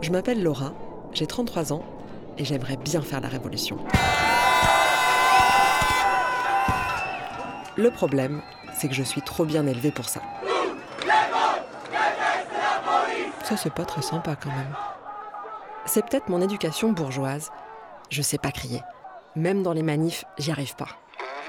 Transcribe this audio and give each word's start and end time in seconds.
Je 0.00 0.10
m'appelle 0.10 0.42
Laura, 0.42 0.72
j'ai 1.12 1.26
33 1.26 1.72
ans 1.72 1.84
et 2.38 2.44
j'aimerais 2.44 2.76
bien 2.76 3.00
faire 3.00 3.20
la 3.20 3.28
révolution. 3.28 3.78
Le 7.76 7.90
problème, 7.90 8.42
c'est 8.74 8.88
que 8.88 8.94
je 8.94 9.02
suis 9.02 9.22
trop 9.22 9.44
bien 9.44 9.66
élevée 9.66 9.90
pour 9.90 10.08
ça. 10.08 10.20
Ça, 13.44 13.56
c'est 13.56 13.72
pas 13.72 13.84
très 13.84 14.02
sympa 14.02 14.36
quand 14.36 14.50
même. 14.50 14.74
C'est 15.86 16.04
peut-être 16.06 16.28
mon 16.28 16.40
éducation 16.40 16.92
bourgeoise. 16.92 17.50
Je 18.10 18.22
sais 18.22 18.38
pas 18.38 18.50
crier. 18.52 18.80
Même 19.36 19.62
dans 19.62 19.72
les 19.72 19.82
manifs, 19.82 20.24
j'y 20.38 20.50
arrive 20.50 20.74
pas. 20.76 20.88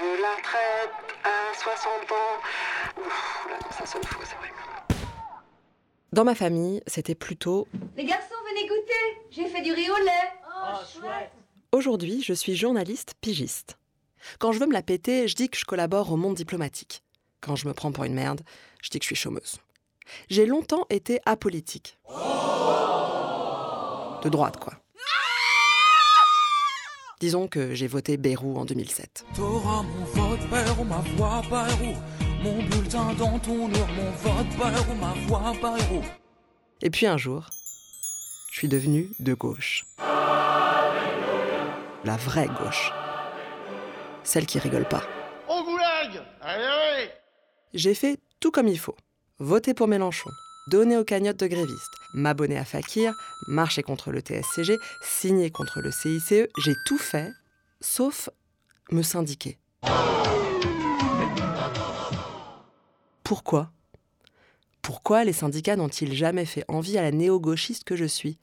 la 0.00 0.42
traite 0.42 0.90
à 1.24 1.54
60 1.54 2.12
ans. 2.12 3.00
Ouf, 3.00 3.48
là, 3.50 3.56
ça 3.70 3.86
sonne 3.86 4.02
faux, 4.02 4.20
c'est 4.24 4.36
vrai. 4.36 4.48
Dans 6.12 6.24
ma 6.24 6.34
famille, 6.34 6.82
c'était 6.86 7.14
plutôt 7.14 7.68
Les 7.96 8.04
garçons, 8.04 8.34
goûter. 8.66 9.28
J'ai 9.30 9.46
fait 9.46 9.62
du 9.62 9.72
riz 9.72 9.90
au 9.90 9.96
lait. 10.04 10.32
Oh, 10.46 10.78
chouette. 10.92 11.30
Aujourd'hui, 11.72 12.22
je 12.22 12.32
suis 12.32 12.56
journaliste 12.56 13.14
pigiste. 13.20 13.78
Quand 14.38 14.52
je 14.52 14.58
veux 14.58 14.66
me 14.66 14.72
la 14.72 14.82
péter, 14.82 15.28
je 15.28 15.34
dis 15.36 15.48
que 15.48 15.58
je 15.58 15.64
collabore 15.64 16.12
au 16.12 16.16
monde 16.16 16.34
diplomatique. 16.34 17.02
Quand 17.40 17.56
je 17.56 17.68
me 17.68 17.74
prends 17.74 17.92
pour 17.92 18.04
une 18.04 18.14
merde, 18.14 18.40
je 18.82 18.90
dis 18.90 18.98
que 18.98 19.04
je 19.04 19.08
suis 19.08 19.16
chômeuse. 19.16 19.56
J'ai 20.28 20.46
longtemps 20.46 20.86
été 20.90 21.20
apolitique. 21.26 21.98
De 24.22 24.28
droite, 24.28 24.56
quoi. 24.58 24.74
Disons 27.20 27.48
que 27.48 27.74
j'ai 27.74 27.86
voté 27.86 28.18
Bérou 28.18 28.58
en 28.58 28.66
2007. 28.66 29.24
T'auras 29.34 29.82
mon 29.82 30.04
vote, 30.04 30.50
Bayrou, 30.50 30.84
ma 30.84 30.98
voix, 31.16 31.42
Bayrou. 31.50 31.94
Mon 32.42 32.62
bulletin 32.64 33.14
dans 33.14 33.38
ton 33.38 33.68
mur, 33.68 33.86
mon 33.96 34.10
vote, 34.10 34.56
Bayrou, 34.58 34.94
ma 35.00 35.14
voix, 35.26 35.52
Bayrou. 35.62 36.02
Et 36.82 36.90
puis 36.90 37.06
un 37.06 37.16
jour, 37.16 37.48
je 38.56 38.60
suis 38.60 38.68
devenue 38.68 39.10
de 39.18 39.34
gauche. 39.34 39.84
La 42.04 42.16
vraie 42.16 42.46
gauche. 42.46 42.90
Celle 44.24 44.46
qui 44.46 44.58
rigole 44.58 44.88
pas. 44.88 45.02
Goulag 45.46 46.22
J'ai 47.74 47.92
fait 47.92 48.18
tout 48.40 48.50
comme 48.50 48.66
il 48.66 48.78
faut. 48.78 48.96
Voter 49.40 49.74
pour 49.74 49.88
Mélenchon, 49.88 50.30
donner 50.70 50.96
aux 50.96 51.04
cagnottes 51.04 51.38
de 51.38 51.48
grévistes, 51.48 51.92
m'abonner 52.14 52.56
à 52.56 52.64
Fakir, 52.64 53.12
marcher 53.46 53.82
contre 53.82 54.10
le 54.10 54.20
TSCG, 54.20 54.78
signer 55.02 55.50
contre 55.50 55.82
le 55.82 55.90
CICE. 55.90 56.48
J'ai 56.64 56.74
tout 56.86 56.96
fait, 56.96 57.28
sauf 57.82 58.30
me 58.90 59.02
syndiquer. 59.02 59.58
Pourquoi? 63.22 63.70
Pourquoi 64.86 65.24
les 65.24 65.32
syndicats 65.32 65.74
n'ont-ils 65.74 66.14
jamais 66.14 66.44
fait 66.44 66.64
envie 66.68 66.96
à 66.96 67.02
la 67.02 67.10
néo-gauchiste 67.10 67.82
que 67.82 67.96
je 67.96 68.04
suis? 68.04 68.38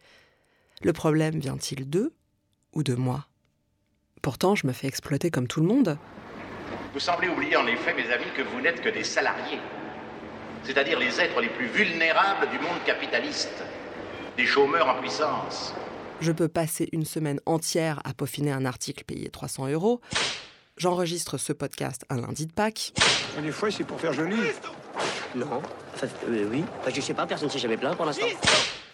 Le 0.81 0.91
problème 0.91 1.39
vient-il 1.39 1.89
d'eux 1.89 2.13
ou 2.73 2.83
de 2.83 2.95
moi? 2.95 3.27
Pourtant, 4.21 4.53
je 4.53 4.67
me 4.67 4.73
fais 4.73 4.87
exploiter 4.87 5.31
comme 5.31 5.47
tout 5.47 5.61
le 5.61 5.67
monde. 5.67 5.97
Vous 6.93 6.99
semblez 6.99 7.29
oublier 7.29 7.55
en 7.55 7.65
effet, 7.65 7.93
mes 7.93 8.11
amis, 8.11 8.25
que 8.35 8.41
vous 8.41 8.59
n'êtes 8.59 8.81
que 8.81 8.89
des 8.89 9.05
salariés, 9.05 9.59
c'est-à-dire 10.63 10.99
les 10.99 11.21
êtres 11.21 11.39
les 11.39 11.47
plus 11.47 11.67
vulnérables 11.67 12.49
du 12.49 12.59
monde 12.59 12.83
capitaliste, 12.85 13.63
des 14.35 14.45
chômeurs 14.45 14.89
en 14.89 14.99
puissance. 14.99 15.73
Je 16.19 16.33
peux 16.33 16.49
passer 16.49 16.89
une 16.91 17.05
semaine 17.05 17.39
entière 17.45 18.01
à 18.03 18.13
peaufiner 18.13 18.51
un 18.51 18.65
article 18.65 19.05
payé 19.05 19.29
300 19.29 19.69
euros. 19.69 20.01
J'enregistre 20.77 21.37
ce 21.37 21.53
podcast 21.53 22.03
un 22.09 22.19
lundi 22.21 22.47
de 22.47 22.51
Pâques. 22.51 22.93
Des 23.41 23.51
fois, 23.51 23.69
c'est 23.69 23.83
pour 23.83 23.99
faire 23.99 24.13
joli. 24.13 24.35
Non. 25.35 25.61
Enfin, 25.93 26.07
euh, 26.27 26.47
oui. 26.51 26.63
Enfin, 26.79 26.91
je 26.93 27.01
sais 27.01 27.13
pas, 27.13 27.27
personne 27.27 27.47
ne 27.47 27.53
s'est 27.53 27.59
jamais 27.59 27.77
plaint 27.77 27.95
pour 27.95 28.05
l'instant. 28.05 28.25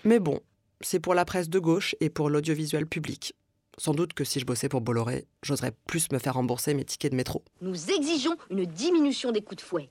Mais 0.04 0.20
bon, 0.20 0.40
c'est 0.82 1.00
pour 1.00 1.14
la 1.14 1.26
presse 1.26 1.50
de 1.50 1.60
gauche 1.60 1.96
et 2.02 2.10
pour 2.10 2.30
l'audiovisuel 2.30 2.86
public. 2.86 3.34
Sans 3.78 3.94
doute 3.94 4.14
que 4.14 4.26
si 4.26 4.42
je 4.42 4.46
bossais 4.46 4.68
pour 4.68 4.82
Bolloré, 4.82 5.26
j'oserais 5.42 5.74
plus 5.88 6.12
me 6.12 6.20
faire 6.20 6.34
rembourser 6.34 6.74
mes 6.74 6.84
tickets 6.84 7.12
de 7.12 7.18
métro. 7.18 7.44
Nous 7.62 7.92
exigeons 7.92 8.36
une 8.50 8.66
diminution 8.66 9.32
des 9.32 9.42
coups 9.42 9.64
de 9.64 9.68
fouet. 9.68 9.90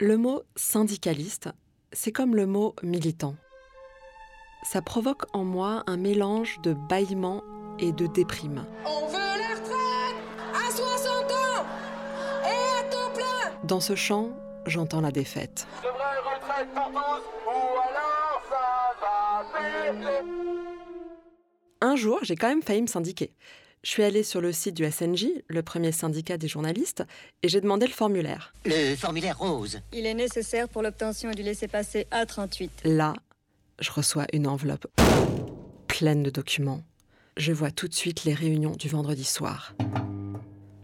Le 0.00 0.16
mot 0.16 0.42
syndicaliste, 0.56 1.48
c'est 1.92 2.12
comme 2.12 2.34
le 2.34 2.46
mot 2.46 2.74
militant. 2.82 3.36
Ça 4.64 4.82
provoque 4.82 5.22
en 5.32 5.44
moi 5.44 5.84
un 5.86 5.96
mélange 5.96 6.58
de 6.64 6.74
bâillement 6.88 7.44
et 7.78 7.92
de 7.92 8.08
déprime. 8.08 8.66
On 8.84 9.06
veut 9.06 9.25
Dans 13.66 13.80
ce 13.80 13.96
chant, 13.96 14.30
j'entends 14.66 15.00
la 15.00 15.10
défaite. 15.10 15.66
De 15.82 15.88
vraies 15.88 15.98
retraites 16.22 16.68
pour 16.72 16.84
tous, 16.84 17.24
ou 17.46 17.50
alors 17.90 18.42
ça 18.48 18.94
va 19.00 19.90
péter. 19.92 20.24
Un 21.80 21.96
jour, 21.96 22.20
j'ai 22.22 22.36
quand 22.36 22.46
même 22.48 22.62
failli 22.62 22.82
me 22.82 22.86
syndiquer. 22.86 23.32
Je 23.82 23.90
suis 23.90 24.04
allée 24.04 24.22
sur 24.22 24.40
le 24.40 24.52
site 24.52 24.76
du 24.76 24.88
SNJ, 24.88 25.26
le 25.48 25.62
premier 25.64 25.90
syndicat 25.90 26.38
des 26.38 26.46
journalistes, 26.46 27.02
et 27.42 27.48
j'ai 27.48 27.60
demandé 27.60 27.86
le 27.86 27.92
formulaire. 27.92 28.52
Le 28.64 28.94
formulaire 28.94 29.38
rose. 29.38 29.80
Il 29.92 30.06
est 30.06 30.14
nécessaire 30.14 30.68
pour 30.68 30.82
l'obtention 30.82 31.32
du 31.32 31.42
laissez-passer 31.42 32.06
A38. 32.12 32.70
Là, 32.84 33.14
je 33.80 33.90
reçois 33.90 34.26
une 34.32 34.46
enveloppe 34.46 34.86
pleine 35.88 36.22
de 36.22 36.30
documents. 36.30 36.82
Je 37.36 37.52
vois 37.52 37.72
tout 37.72 37.88
de 37.88 37.94
suite 37.94 38.22
les 38.24 38.34
réunions 38.34 38.76
du 38.76 38.88
vendredi 38.88 39.24
soir. 39.24 39.74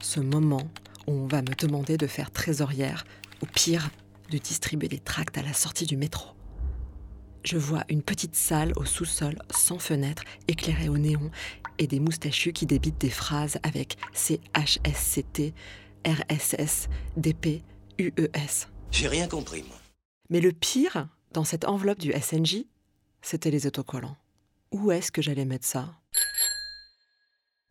Ce 0.00 0.19
moment 0.19 0.69
on 1.07 1.27
va 1.27 1.43
me 1.43 1.55
demander 1.55 1.97
de 1.97 2.07
faire 2.07 2.31
trésorière, 2.31 3.05
ou 3.43 3.47
pire, 3.47 3.91
de 4.31 4.39
distribuer 4.39 4.89
des 4.89 4.99
tracts 4.99 5.37
à 5.39 5.43
la 5.43 5.53
sortie 5.53 5.87
du 5.87 5.97
métro. 5.97 6.31
Je 7.45 7.59
vois 7.59 7.85
une 7.89 8.03
petite 8.03 8.37
salle 8.37 8.73
au 8.77 8.85
sous-sol, 8.85 9.37
sans 9.51 9.79
fenêtre, 9.79 10.23
éclairée 10.47 10.89
au 10.89 10.97
néon, 10.97 11.31
et 11.79 11.87
des 11.87 11.99
moustachus 11.99 12.53
qui 12.53 12.67
débitent 12.67 13.01
des 13.01 13.11
phrases 13.11 13.59
avec 13.63 13.97
CHSCT, 14.15 15.53
RSS, 16.07 16.89
DP, 17.17 17.63
UES. 17.99 18.69
J'ai 18.91 19.09
rien 19.09 19.27
compris, 19.27 19.63
moi. 19.63 19.77
Mais 20.31 20.41
le 20.41 20.53
pire, 20.53 21.09
dans 21.33 21.45
cette 21.45 21.65
enveloppe 21.65 21.99
du 21.99 22.13
SNJ, 22.13 22.65
c'était 23.23 23.51
les 23.51 23.67
autocollants. 23.67 24.17
Où 24.71 24.93
est-ce 24.93 25.11
que 25.11 25.23
j'allais 25.23 25.45
mettre 25.45 25.67
ça? 25.67 26.02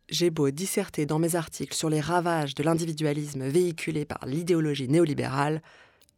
J'ai 0.08 0.30
beau 0.30 0.50
disserter 0.50 1.06
dans 1.06 1.18
mes 1.18 1.36
articles 1.36 1.74
sur 1.74 1.88
les 1.88 2.00
ravages 2.00 2.54
de 2.54 2.62
l'individualisme 2.62 3.46
véhiculé 3.46 4.04
par 4.04 4.26
l'idéologie 4.26 4.88
néolibérale, 4.88 5.62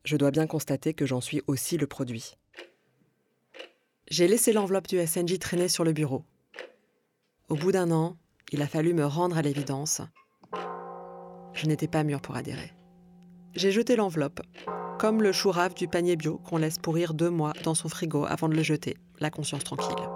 je 0.05 0.17
dois 0.17 0.31
bien 0.31 0.47
constater 0.47 0.95
que 0.95 1.07
j'en 1.07 1.21
suis 1.21 1.43
aussi 1.47 1.77
le 1.77 1.87
produit. 1.87 2.37
J'ai 4.11 4.29
laissé 4.29 4.53
l'enveloppe 4.53 4.87
du 4.87 5.05
SNJ 5.05 5.39
traîner 5.39 5.69
sur 5.69 5.85
le 5.85 5.93
bureau. 5.93 6.25
Au 7.49 7.57
bout 7.57 7.73
d'un 7.73 7.91
an, 7.91 8.17
il 8.53 8.61
a 8.63 8.67
fallu 8.67 8.95
me 8.95 9.07
rendre 9.07 9.39
à 9.39 9.43
l'évidence. 9.43 10.03
Je 11.55 11.67
n'étais 11.67 11.89
pas 11.89 12.05
mûre 12.05 12.21
pour 12.21 12.37
adhérer. 12.37 12.73
J'ai 13.55 13.71
jeté 13.71 13.97
l'enveloppe, 13.97 14.41
comme 14.99 15.23
le 15.23 15.33
chou 15.33 15.51
rave 15.51 15.75
du 15.75 15.89
panier 15.89 16.17
bio 16.17 16.39
qu'on 16.39 16.57
laisse 16.57 16.79
pourrir 16.79 17.15
deux 17.15 17.31
mois 17.31 17.53
dans 17.63 17.75
son 17.75 17.89
frigo 17.89 18.25
avant 18.25 18.49
de 18.49 18.55
le 18.55 18.63
jeter, 18.63 18.97
la 19.21 19.31
conscience 19.31 19.65
tranquille. 19.65 20.09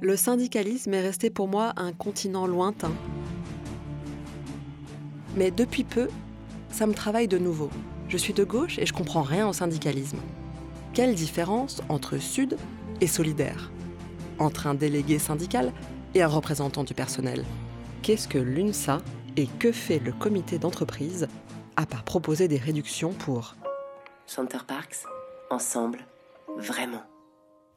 Le 0.00 0.16
syndicalisme 0.16 0.94
est 0.94 1.00
resté 1.00 1.28
pour 1.28 1.48
moi 1.48 1.72
un 1.76 1.92
continent 1.92 2.46
lointain. 2.46 2.92
Mais 5.34 5.50
depuis 5.50 5.82
peu, 5.82 6.08
ça 6.70 6.86
me 6.86 6.94
travaille 6.94 7.26
de 7.26 7.38
nouveau. 7.38 7.68
Je 8.08 8.16
suis 8.16 8.32
de 8.32 8.44
gauche 8.44 8.78
et 8.78 8.86
je 8.86 8.92
comprends 8.92 9.22
rien 9.22 9.48
au 9.48 9.52
syndicalisme. 9.52 10.18
Quelle 10.94 11.16
différence 11.16 11.82
entre 11.88 12.18
Sud 12.18 12.56
et 13.00 13.08
Solidaire? 13.08 13.72
Entre 14.38 14.68
un 14.68 14.74
délégué 14.74 15.18
syndical 15.18 15.72
et 16.14 16.22
un 16.22 16.28
représentant 16.28 16.84
du 16.84 16.94
personnel? 16.94 17.44
Qu'est-ce 18.02 18.28
que 18.28 18.38
l'UNSA 18.38 19.02
et 19.36 19.48
que 19.58 19.72
fait 19.72 19.98
le 19.98 20.12
comité 20.12 20.60
d'entreprise 20.60 21.26
à 21.76 21.86
part 21.86 22.04
proposer 22.04 22.46
des 22.46 22.56
réductions 22.56 23.12
pour 23.12 23.56
Center 24.26 24.58
Parks, 24.66 25.04
ensemble, 25.50 26.06
vraiment. 26.56 27.02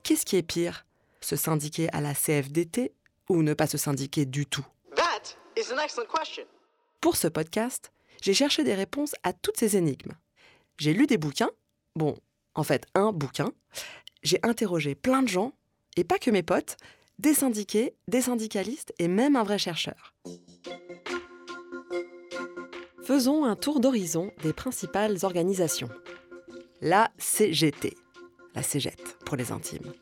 Qu'est-ce 0.03 0.25
qui 0.25 0.35
est 0.35 0.43
pire? 0.43 0.85
Se 1.21 1.35
syndiquer 1.35 1.89
à 1.93 2.01
la 2.01 2.13
CFDT 2.13 2.93
ou 3.29 3.43
ne 3.43 3.53
pas 3.53 3.67
se 3.67 3.77
syndiquer 3.77 4.25
du 4.25 4.45
tout 4.45 4.65
That 4.95 5.37
is 5.57 5.71
an 5.71 5.79
excellent 5.83 6.07
question. 6.07 6.43
Pour 6.99 7.15
ce 7.15 7.27
podcast, 7.27 7.91
j'ai 8.21 8.33
cherché 8.33 8.63
des 8.63 8.75
réponses 8.75 9.15
à 9.23 9.33
toutes 9.33 9.57
ces 9.57 9.77
énigmes. 9.77 10.13
J'ai 10.77 10.93
lu 10.93 11.07
des 11.07 11.17
bouquins, 11.17 11.49
bon, 11.95 12.15
en 12.55 12.63
fait 12.63 12.85
un 12.95 13.11
bouquin, 13.11 13.51
j'ai 14.23 14.39
interrogé 14.43 14.95
plein 14.95 15.23
de 15.23 15.27
gens, 15.27 15.53
et 15.97 16.03
pas 16.03 16.19
que 16.19 16.31
mes 16.31 16.43
potes, 16.43 16.77
des 17.19 17.33
syndiqués, 17.33 17.93
des 18.07 18.21
syndicalistes 18.21 18.93
et 18.99 19.07
même 19.07 19.35
un 19.35 19.43
vrai 19.43 19.57
chercheur. 19.57 20.15
Faisons 23.03 23.45
un 23.45 23.55
tour 23.55 23.79
d'horizon 23.79 24.31
des 24.41 24.53
principales 24.53 25.17
organisations. 25.23 25.89
La 26.81 27.11
CGT, 27.17 27.95
la 28.55 28.63
CGT 28.63 29.03
pour 29.25 29.35
les 29.35 29.51
intimes. 29.51 29.93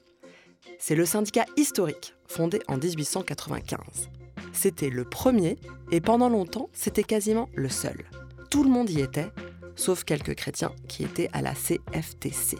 C'est 0.77 0.95
le 0.95 1.05
syndicat 1.05 1.45
historique, 1.57 2.13
fondé 2.27 2.59
en 2.67 2.77
1895. 2.77 4.09
C'était 4.53 4.89
le 4.89 5.05
premier 5.05 5.57
et 5.91 6.01
pendant 6.01 6.29
longtemps, 6.29 6.69
c'était 6.73 7.03
quasiment 7.03 7.49
le 7.55 7.69
seul. 7.69 8.05
Tout 8.49 8.63
le 8.63 8.69
monde 8.69 8.89
y 8.89 9.01
était, 9.01 9.29
sauf 9.75 10.03
quelques 10.03 10.35
chrétiens 10.35 10.73
qui 10.87 11.03
étaient 11.03 11.29
à 11.33 11.41
la 11.41 11.53
CFTC. 11.53 12.57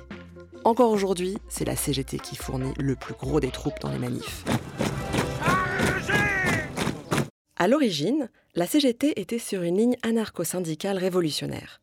Encore 0.64 0.92
aujourd'hui, 0.92 1.38
c'est 1.48 1.66
la 1.66 1.76
CGT 1.76 2.20
qui 2.20 2.36
fournit 2.36 2.74
le 2.78 2.96
plus 2.96 3.14
gros 3.14 3.40
des 3.40 3.52
troupes 3.52 3.80
dans 3.82 3.92
les 3.92 4.00
manifs. 4.00 4.44
À 7.56 7.68
l'origine, 7.68 8.30
la 8.56 8.68
CGT 8.68 9.20
était 9.20 9.40
sur 9.40 9.64
une 9.64 9.78
ligne 9.78 9.98
anarcho-syndicale 10.02 10.98
révolutionnaire. 10.98 11.82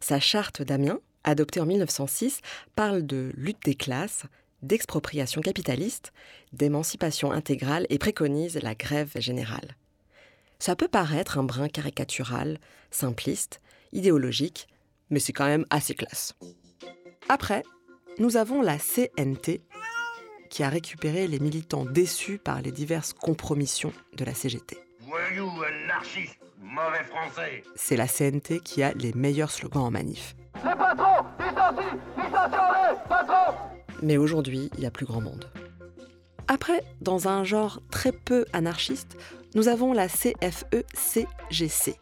Sa 0.00 0.20
charte 0.20 0.62
d'Amiens, 0.62 1.00
adoptée 1.24 1.60
en 1.60 1.66
1906, 1.66 2.40
parle 2.76 3.04
de 3.04 3.32
lutte 3.36 3.64
des 3.64 3.74
classes, 3.74 4.24
d'expropriation 4.62 5.40
capitaliste, 5.40 6.12
d'émancipation 6.52 7.32
intégrale 7.32 7.86
et 7.90 7.98
préconise 7.98 8.60
la 8.62 8.74
grève 8.74 9.12
générale. 9.16 9.76
Ça 10.58 10.74
peut 10.74 10.88
paraître 10.88 11.38
un 11.38 11.44
brin 11.44 11.68
caricatural, 11.68 12.58
simpliste, 12.90 13.60
idéologique, 13.92 14.68
mais 15.10 15.20
c'est 15.20 15.32
quand 15.32 15.46
même 15.46 15.66
assez 15.70 15.94
classe. 15.94 16.34
Après, 17.28 17.62
nous 18.18 18.36
avons 18.36 18.62
la 18.62 18.78
CNT, 18.78 19.60
qui 20.50 20.62
a 20.62 20.68
récupéré 20.68 21.28
les 21.28 21.38
militants 21.38 21.84
déçus 21.84 22.38
par 22.38 22.62
les 22.62 22.72
diverses 22.72 23.12
compromissions 23.12 23.92
de 24.16 24.24
la 24.24 24.34
CGT. 24.34 24.78
Voyou, 25.00 25.48
anarchiste, 25.62 26.38
mauvais 26.60 27.04
français. 27.04 27.62
C'est 27.76 27.96
la 27.96 28.08
CNT 28.08 28.60
qui 28.60 28.82
a 28.82 28.92
les 28.94 29.12
meilleurs 29.12 29.50
slogans 29.50 29.84
en 29.84 29.90
manif. 29.90 30.34
Les 30.56 30.74
patrons, 30.74 31.24
licencient, 31.38 31.98
licencions-les, 32.16 33.08
patrons 33.08 33.77
Mais 34.02 34.16
aujourd'hui, 34.16 34.70
il 34.76 34.82
y 34.82 34.86
a 34.86 34.90
plus 34.90 35.06
grand 35.06 35.20
monde. 35.20 35.44
Après, 36.46 36.82
dans 37.00 37.28
un 37.28 37.44
genre 37.44 37.80
très 37.90 38.12
peu 38.12 38.44
anarchiste, 38.52 39.16
nous 39.54 39.68
avons 39.68 39.92
la 39.92 40.08
CFE-CGC, 40.08 41.96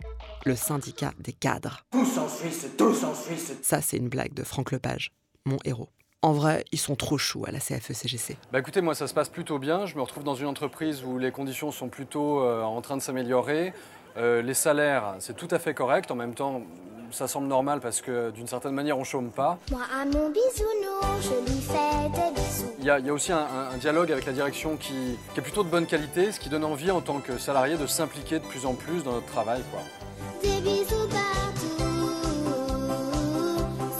le 0.44 0.56
syndicat 0.56 1.12
des 1.18 1.32
cadres. 1.32 1.84
Tous 1.90 2.18
en 2.18 2.28
Suisse, 2.28 2.68
tous 2.76 3.04
en 3.04 3.14
Suisse. 3.14 3.54
Ça, 3.62 3.80
c'est 3.80 3.96
une 3.96 4.08
blague 4.08 4.34
de 4.34 4.44
Franck 4.44 4.72
Lepage, 4.72 5.12
mon 5.46 5.58
héros. 5.64 5.88
En 6.22 6.32
vrai, 6.32 6.64
ils 6.72 6.78
sont 6.78 6.96
trop 6.96 7.18
choux 7.18 7.44
à 7.46 7.50
la 7.50 7.60
CFE-CGC. 7.60 8.36
Bah 8.52 8.58
écoutez, 8.58 8.80
moi 8.80 8.94
ça 8.94 9.06
se 9.06 9.14
passe 9.14 9.28
plutôt 9.28 9.58
bien. 9.58 9.86
Je 9.86 9.94
me 9.96 10.00
retrouve 10.00 10.24
dans 10.24 10.34
une 10.34 10.46
entreprise 10.46 11.04
où 11.04 11.18
les 11.18 11.30
conditions 11.30 11.70
sont 11.70 11.88
plutôt 11.88 12.40
euh, 12.40 12.62
en 12.62 12.80
train 12.80 12.96
de 12.96 13.02
s'améliorer. 13.02 13.72
Euh, 14.16 14.42
les 14.42 14.54
salaires, 14.54 15.16
c'est 15.20 15.36
tout 15.36 15.48
à 15.50 15.58
fait 15.58 15.74
correct. 15.74 16.10
En 16.10 16.14
même 16.14 16.34
temps, 16.34 16.62
ça 17.12 17.28
semble 17.28 17.46
normal 17.46 17.80
parce 17.80 18.00
que 18.00 18.30
d'une 18.30 18.46
certaine 18.46 18.72
manière, 18.72 18.98
on 18.98 19.04
chôme 19.04 19.30
pas. 19.30 19.58
Moi 19.70 19.80
à 20.00 20.04
mon 20.04 20.30
bisounours, 20.30 21.22
je 21.22 21.52
lui 21.52 21.60
fais 21.60 22.08
des 22.10 22.40
bisous. 22.40 22.70
Il 22.78 22.84
y 22.84 22.90
a, 22.90 22.98
il 22.98 23.06
y 23.06 23.10
a 23.10 23.12
aussi 23.12 23.32
un, 23.32 23.38
un- 23.38 23.70
un 23.74 23.76
dialogue 23.78 24.12
avec 24.12 24.26
la 24.26 24.32
direction 24.32 24.76
qui, 24.76 24.94
qui 25.34 25.40
est 25.40 25.42
plutôt 25.42 25.64
de 25.64 25.68
bonne 25.68 25.86
qualité, 25.86 26.32
ce 26.32 26.40
qui 26.40 26.48
donne 26.48 26.64
envie 26.64 26.90
en 26.90 27.00
tant 27.00 27.20
que 27.20 27.38
salarié 27.38 27.76
de 27.76 27.86
s'impliquer 27.86 28.38
de 28.38 28.44
plus 28.44 28.66
en 28.66 28.74
plus 28.74 29.02
dans 29.02 29.12
notre 29.12 29.26
travail. 29.26 29.62
Quoi. 29.70 29.80
Des 30.42 30.60
bisous 30.60 31.08
partout, 31.08 31.82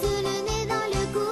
sous 0.01 0.23
le 0.23 0.45
nez 0.45 0.67
dans 0.67 0.99
le 0.99 1.05
cou. 1.13 1.27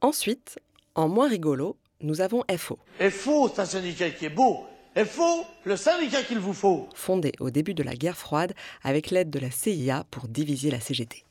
Ensuite, 0.00 0.58
en 0.94 1.08
moins 1.08 1.28
rigolo, 1.28 1.76
nous 2.00 2.20
avons 2.20 2.44
FO, 2.58 2.78
faux, 3.10 3.50
c'est 3.54 3.62
un 3.62 3.64
syndicat 3.64 4.10
qui 4.10 4.26
est 4.26 4.30
beau. 4.30 4.64
Et 4.96 5.04
faux, 5.04 5.44
le 5.64 5.76
syndicat 5.76 6.22
qu'il 6.22 6.38
vous 6.38 6.52
faut. 6.52 6.88
fondé 6.94 7.32
au 7.40 7.50
début 7.50 7.74
de 7.74 7.82
la 7.82 7.94
guerre 7.94 8.16
froide 8.16 8.54
avec 8.84 9.10
l'aide 9.10 9.28
de 9.30 9.40
la 9.40 9.50
CIA 9.50 10.04
pour 10.10 10.28
diviser 10.28 10.70
la 10.70 10.78
CGT. 10.78 11.24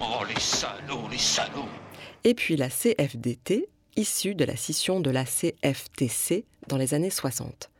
Oh, 0.00 0.24
les 0.28 0.40
salauds, 0.40 1.08
les 1.10 1.18
salauds 1.18 1.68
Et 2.22 2.34
puis 2.34 2.56
la 2.56 2.68
CFDT, 2.68 3.68
issue 3.96 4.34
de 4.34 4.44
la 4.44 4.56
scission 4.56 5.00
de 5.00 5.10
la 5.10 5.24
CFTC 5.24 6.44
dans 6.68 6.76
les 6.76 6.94
années 6.94 7.10
60. 7.10 7.70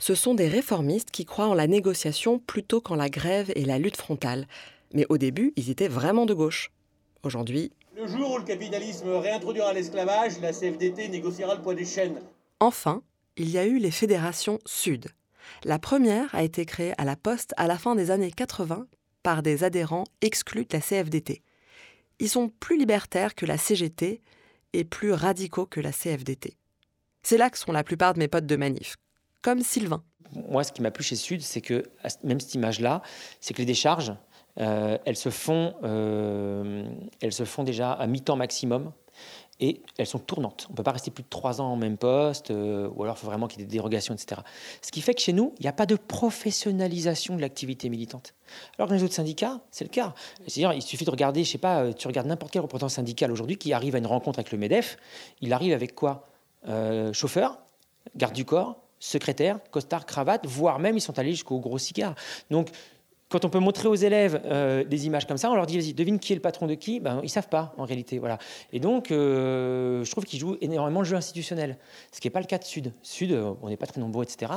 Ce 0.00 0.14
sont 0.14 0.34
des 0.34 0.48
réformistes 0.48 1.10
qui 1.10 1.24
croient 1.24 1.48
en 1.48 1.54
la 1.54 1.66
négociation 1.66 2.38
plutôt 2.38 2.80
qu'en 2.80 2.96
la 2.96 3.08
grève 3.08 3.52
et 3.54 3.64
la 3.64 3.78
lutte 3.78 3.96
frontale. 3.96 4.46
Mais 4.94 5.06
au 5.10 5.18
début, 5.18 5.52
ils 5.56 5.70
étaient 5.70 5.88
vraiment 5.88 6.26
de 6.26 6.34
gauche. 6.34 6.72
Aujourd'hui, 7.22 7.70
Le 7.96 8.06
jour 8.06 8.32
où 8.32 8.38
le 8.38 8.44
capitalisme 8.44 9.10
réintroduira 9.10 9.72
l'esclavage, 9.74 10.40
la 10.40 10.52
CFDT 10.52 11.08
négociera 11.08 11.54
le 11.54 11.60
poids 11.62 11.74
des 11.74 11.84
chaînes. 11.84 12.20
Enfin, 12.60 13.02
il 13.36 13.50
y 13.50 13.58
a 13.58 13.66
eu 13.66 13.78
les 13.78 13.90
fédérations 13.90 14.58
Sud. 14.66 15.08
La 15.64 15.78
première 15.78 16.34
a 16.34 16.42
été 16.42 16.64
créée 16.64 16.94
à 16.98 17.04
la 17.04 17.16
Poste 17.16 17.54
à 17.56 17.66
la 17.66 17.78
fin 17.78 17.94
des 17.94 18.10
années 18.10 18.30
80 18.30 18.86
par 19.22 19.42
des 19.42 19.64
adhérents 19.64 20.04
exclus 20.20 20.64
de 20.64 20.74
la 20.74 20.80
CFDT. 20.80 21.42
Ils 22.18 22.28
sont 22.28 22.48
plus 22.48 22.78
libertaires 22.78 23.34
que 23.34 23.46
la 23.46 23.58
CGT 23.58 24.22
et 24.72 24.84
plus 24.84 25.12
radicaux 25.12 25.66
que 25.66 25.80
la 25.80 25.92
CFDT. 25.92 26.56
C'est 27.22 27.38
là 27.38 27.50
que 27.50 27.58
sont 27.58 27.72
la 27.72 27.84
plupart 27.84 28.14
de 28.14 28.18
mes 28.18 28.28
potes 28.28 28.46
de 28.46 28.56
manif, 28.56 28.96
comme 29.42 29.60
Sylvain. 29.62 30.02
Moi, 30.32 30.64
ce 30.64 30.72
qui 30.72 30.80
m'a 30.80 30.90
plu 30.90 31.02
chez 31.02 31.16
Sud, 31.16 31.42
c'est 31.42 31.60
que, 31.60 31.84
même 32.22 32.40
cette 32.40 32.54
image-là, 32.54 33.02
c'est 33.40 33.52
que 33.52 33.58
les 33.58 33.66
décharges, 33.66 34.14
euh, 34.58 34.96
elles, 35.04 35.16
se 35.16 35.30
font, 35.30 35.74
euh, 35.82 36.84
elles 37.20 37.32
se 37.32 37.44
font 37.44 37.64
déjà 37.64 37.92
à 37.92 38.06
mi-temps 38.06 38.36
maximum 38.36 38.92
et 39.60 39.82
elles 39.98 40.06
sont 40.06 40.18
tournantes. 40.18 40.66
On 40.68 40.72
ne 40.72 40.76
peut 40.76 40.82
pas 40.82 40.92
rester 40.92 41.10
plus 41.10 41.22
de 41.22 41.28
trois 41.28 41.60
ans 41.60 41.72
en 41.72 41.76
même 41.76 41.96
poste, 41.96 42.50
euh, 42.50 42.88
ou 42.94 43.02
alors 43.02 43.16
il 43.16 43.20
faut 43.20 43.26
vraiment 43.26 43.46
qu'il 43.46 43.60
y 43.60 43.62
ait 43.62 43.66
des 43.66 43.72
dérogations, 43.72 44.14
etc. 44.14 44.40
Ce 44.82 44.90
qui 44.90 45.00
fait 45.00 45.14
que 45.14 45.20
chez 45.20 45.32
nous, 45.32 45.54
il 45.58 45.62
n'y 45.62 45.68
a 45.68 45.72
pas 45.72 45.86
de 45.86 45.96
professionnalisation 45.96 47.36
de 47.36 47.40
l'activité 47.40 47.88
militante. 47.88 48.34
Alors 48.78 48.88
que 48.88 48.94
dans 48.94 48.98
les 48.98 49.04
autres 49.04 49.14
syndicats, 49.14 49.60
c'est 49.70 49.84
le 49.84 49.90
cas. 49.90 50.14
C'est-à-dire, 50.46 50.72
il 50.72 50.82
suffit 50.82 51.04
de 51.04 51.10
regarder, 51.10 51.44
je 51.44 51.50
sais 51.50 51.58
pas, 51.58 51.82
euh, 51.82 51.92
tu 51.92 52.06
regardes 52.06 52.26
n'importe 52.26 52.52
quel 52.52 52.62
représentant 52.62 52.88
syndical 52.88 53.30
aujourd'hui 53.30 53.56
qui 53.56 53.72
arrive 53.72 53.94
à 53.94 53.98
une 53.98 54.06
rencontre 54.06 54.38
avec 54.38 54.50
le 54.52 54.58
MEDEF, 54.58 54.96
il 55.40 55.52
arrive 55.52 55.72
avec 55.72 55.94
quoi? 55.94 56.26
Euh, 56.68 57.12
Chauffeur, 57.12 57.58
garde 58.16 58.34
du 58.34 58.44
corps, 58.44 58.82
secrétaire, 58.98 59.58
costard, 59.70 60.06
cravate, 60.06 60.46
voire 60.46 60.78
même 60.78 60.96
ils 60.96 61.00
sont 61.00 61.18
allés 61.18 61.32
jusqu'au 61.32 61.58
gros 61.58 61.78
cigare. 61.78 62.14
Donc, 62.50 62.68
quand 63.30 63.44
on 63.44 63.48
peut 63.48 63.60
montrer 63.60 63.88
aux 63.88 63.94
élèves 63.94 64.42
euh, 64.44 64.84
des 64.84 65.06
images 65.06 65.26
comme 65.26 65.38
ça, 65.38 65.50
on 65.50 65.54
leur 65.54 65.66
dit 65.66 65.78
vas-y, 65.78 65.94
devine 65.94 66.18
qui 66.18 66.32
est 66.32 66.36
le 66.36 66.42
patron 66.42 66.66
de 66.66 66.74
qui 66.74 67.00
ben, 67.00 67.20
Ils 67.22 67.30
savent 67.30 67.48
pas 67.48 67.72
en 67.78 67.84
réalité. 67.84 68.18
Voilà. 68.18 68.38
Et 68.72 68.80
donc, 68.80 69.10
euh, 69.10 70.04
je 70.04 70.10
trouve 70.10 70.24
qu'ils 70.24 70.40
jouent 70.40 70.56
énormément 70.60 71.00
le 71.00 71.06
jeu 71.06 71.16
institutionnel, 71.16 71.78
ce 72.12 72.20
qui 72.20 72.26
n'est 72.26 72.32
pas 72.32 72.40
le 72.40 72.46
cas 72.46 72.58
de 72.58 72.64
Sud. 72.64 72.92
Sud, 73.02 73.32
euh, 73.32 73.54
on 73.62 73.68
n'est 73.68 73.76
pas 73.76 73.86
très 73.86 74.00
nombreux, 74.00 74.24
etc. 74.24 74.52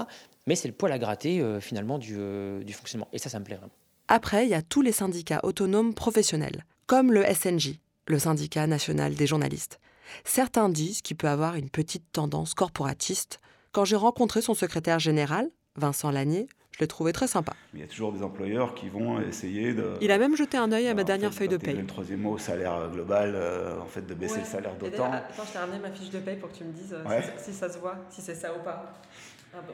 Mais 0.47 0.55
c'est 0.55 0.67
le 0.67 0.73
poil 0.73 0.91
à 0.91 0.99
gratter 0.99 1.41
finalement 1.61 1.97
du, 1.97 2.17
du 2.65 2.73
fonctionnement. 2.73 3.07
Et 3.13 3.17
ça, 3.17 3.29
ça 3.29 3.39
me 3.39 3.45
plaît 3.45 3.55
vraiment. 3.55 3.71
Après, 4.09 4.45
il 4.45 4.49
y 4.49 4.55
a 4.55 4.61
tous 4.61 4.81
les 4.81 4.91
syndicats 4.91 5.39
autonomes 5.43 5.93
professionnels, 5.93 6.65
comme 6.85 7.13
le 7.13 7.23
SNJ, 7.23 7.79
le 8.07 8.19
syndicat 8.19 8.67
national 8.67 9.15
des 9.15 9.25
journalistes. 9.25 9.79
Certains 10.25 10.67
disent 10.67 11.01
qu'il 11.01 11.15
peut 11.15 11.29
avoir 11.29 11.55
une 11.55 11.69
petite 11.69 12.11
tendance 12.11 12.53
corporatiste. 12.55 13.39
Quand 13.71 13.85
j'ai 13.85 13.95
rencontré 13.95 14.41
son 14.41 14.53
secrétaire 14.53 14.99
général, 14.99 15.49
Vincent 15.77 16.11
Lanier, 16.11 16.47
je 16.73 16.79
l'ai 16.79 16.87
trouvé 16.87 17.13
très 17.13 17.27
sympa. 17.27 17.53
Il 17.73 17.79
y 17.79 17.83
a 17.83 17.87
toujours 17.87 18.11
des 18.11 18.23
employeurs 18.23 18.73
qui 18.75 18.89
vont 18.89 19.21
essayer 19.21 19.73
de. 19.73 19.93
Il 20.01 20.11
a 20.11 20.17
même 20.17 20.35
jeté 20.35 20.57
un 20.57 20.71
œil 20.71 20.87
à 20.87 20.93
ma 20.93 21.01
en 21.01 21.05
dernière 21.05 21.31
fait, 21.31 21.39
feuille 21.39 21.47
de 21.49 21.57
paye. 21.57 21.75
Le 21.75 21.85
troisième 21.85 22.21
mot 22.21 22.37
salaire 22.37 22.89
global, 22.91 23.33
euh, 23.35 23.79
en 23.79 23.85
fait, 23.85 24.05
de 24.05 24.13
baisser 24.13 24.39
le 24.39 24.45
salaire 24.45 24.75
d'autant. 24.75 25.11
Attends, 25.11 25.43
je 25.45 25.51
t'ai 25.51 25.57
ramené 25.59 25.79
ma 25.79 25.91
fiche 25.91 26.09
de 26.09 26.19
paye 26.19 26.37
pour 26.37 26.51
que 26.51 26.57
tu 26.57 26.63
me 26.63 26.71
dises 26.73 26.95
Ouais. 27.07 27.21
si, 27.37 27.53
ça 27.53 27.69
se 27.69 27.77
voit, 27.77 27.95
si 28.09 28.21
c'est 28.21 28.35
ça 28.35 28.53
ou 28.55 28.63
pas. 28.63 28.93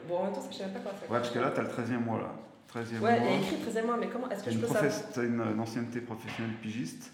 bon, 0.08 0.16
en 0.18 0.24
même 0.24 0.32
temps, 0.34 0.42
je 0.50 0.56
sais 0.56 0.64
même 0.64 0.74
pas 0.74 0.80
quoi 0.80 0.92
faire. 0.92 1.10
Ouais, 1.10 1.18
parce 1.18 1.30
que 1.30 1.38
là, 1.38 1.50
tu 1.50 1.60
as 1.60 1.62
le 1.62 1.68
13e 1.70 2.04
mois, 2.04 2.18
là. 2.18 2.34
13e 2.72 3.00
Ouais, 3.00 3.18
mois. 3.18 3.28
il 3.30 3.34
y 3.34 3.34
a 3.34 3.40
écrit 3.40 3.56
13e 3.56 3.86
mois, 3.86 3.96
mais 3.96 4.08
comment 4.08 4.30
est-ce 4.30 4.44
que 4.44 4.50
je 4.50 4.58
peux 4.58 4.66
savoir 4.66 4.92
t'as 5.14 5.22
une, 5.24 5.40
une 5.40 5.60
ancienneté 5.60 6.00
professionnelle 6.00 6.54
pigiste 6.62 7.12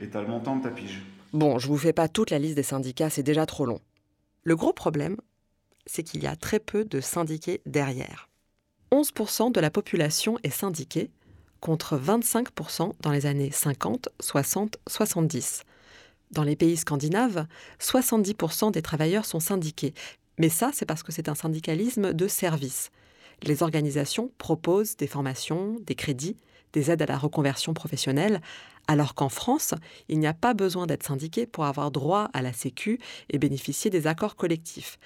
et 0.00 0.08
tu 0.08 0.16
as 0.16 0.22
le 0.22 0.28
montant 0.28 0.56
de 0.56 0.62
ta 0.62 0.70
pige. 0.70 1.02
Bon, 1.32 1.58
je 1.58 1.68
vous 1.68 1.76
fais 1.76 1.92
pas 1.92 2.08
toute 2.08 2.30
la 2.30 2.38
liste 2.38 2.54
des 2.56 2.62
syndicats, 2.62 3.10
c'est 3.10 3.22
déjà 3.22 3.46
trop 3.46 3.66
long. 3.66 3.80
Le 4.44 4.56
gros 4.56 4.72
problème, 4.72 5.16
c'est 5.86 6.02
qu'il 6.02 6.22
y 6.22 6.26
a 6.26 6.36
très 6.36 6.58
peu 6.58 6.84
de 6.84 7.00
syndiqués 7.00 7.60
derrière. 7.66 8.28
11% 8.90 9.52
de 9.52 9.60
la 9.60 9.70
population 9.70 10.38
est 10.42 10.50
syndiquée, 10.50 11.10
contre 11.60 11.98
25% 11.98 12.92
dans 13.00 13.10
les 13.10 13.26
années 13.26 13.50
50, 13.50 14.08
60, 14.20 14.78
70. 14.86 15.64
Dans 16.30 16.42
les 16.42 16.56
pays 16.56 16.76
scandinaves, 16.76 17.46
70% 17.80 18.70
des 18.70 18.82
travailleurs 18.82 19.24
sont 19.26 19.40
syndiqués. 19.40 19.94
Mais 20.38 20.48
ça, 20.48 20.70
c'est 20.72 20.86
parce 20.86 21.02
que 21.02 21.12
c'est 21.12 21.28
un 21.28 21.34
syndicalisme 21.34 22.12
de 22.12 22.28
service. 22.28 22.90
Les 23.42 23.62
organisations 23.62 24.30
proposent 24.38 24.96
des 24.96 25.06
formations, 25.06 25.76
des 25.84 25.94
crédits, 25.94 26.36
des 26.72 26.90
aides 26.90 27.02
à 27.02 27.06
la 27.06 27.18
reconversion 27.18 27.74
professionnelle, 27.74 28.40
alors 28.86 29.14
qu'en 29.14 29.28
France, 29.28 29.74
il 30.08 30.18
n'y 30.18 30.26
a 30.26 30.34
pas 30.34 30.54
besoin 30.54 30.86
d'être 30.86 31.06
syndiqué 31.06 31.46
pour 31.46 31.64
avoir 31.64 31.90
droit 31.90 32.30
à 32.32 32.42
la 32.42 32.52
Sécu 32.52 32.98
et 33.30 33.38
bénéficier 33.38 33.90
des 33.90 34.06
accords 34.06 34.36
collectifs. 34.36 34.98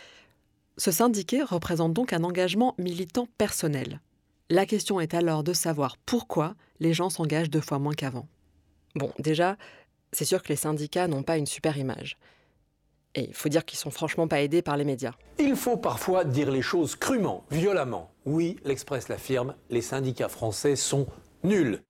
Ce 0.78 0.90
syndiqué 0.90 1.42
représente 1.42 1.92
donc 1.92 2.12
un 2.12 2.24
engagement 2.24 2.74
militant 2.78 3.28
personnel. 3.36 4.00
La 4.48 4.66
question 4.66 5.00
est 5.00 5.14
alors 5.14 5.44
de 5.44 5.52
savoir 5.52 5.96
pourquoi 6.06 6.54
les 6.80 6.94
gens 6.94 7.10
s'engagent 7.10 7.50
deux 7.50 7.60
fois 7.60 7.78
moins 7.78 7.94
qu'avant. 7.94 8.26
Bon, 8.94 9.12
déjà, 9.18 9.56
c'est 10.12 10.24
sûr 10.24 10.42
que 10.42 10.48
les 10.48 10.56
syndicats 10.56 11.08
n'ont 11.08 11.22
pas 11.22 11.38
une 11.38 11.46
super 11.46 11.78
image. 11.78 12.16
Et 13.14 13.24
il 13.28 13.34
faut 13.34 13.50
dire 13.50 13.64
qu'ils 13.64 13.78
sont 13.78 13.90
franchement 13.90 14.28
pas 14.28 14.40
aidés 14.40 14.62
par 14.62 14.76
les 14.76 14.84
médias. 14.84 15.12
Il 15.38 15.56
faut 15.56 15.76
parfois 15.76 16.24
dire 16.24 16.50
les 16.50 16.62
choses 16.62 16.96
crûment, 16.96 17.44
violemment. 17.50 18.10
Oui, 18.24 18.56
l'Express 18.64 19.08
l'affirme, 19.08 19.54
les 19.68 19.82
syndicats 19.82 20.28
français 20.28 20.76
sont 20.76 21.06
nuls. 21.44 21.82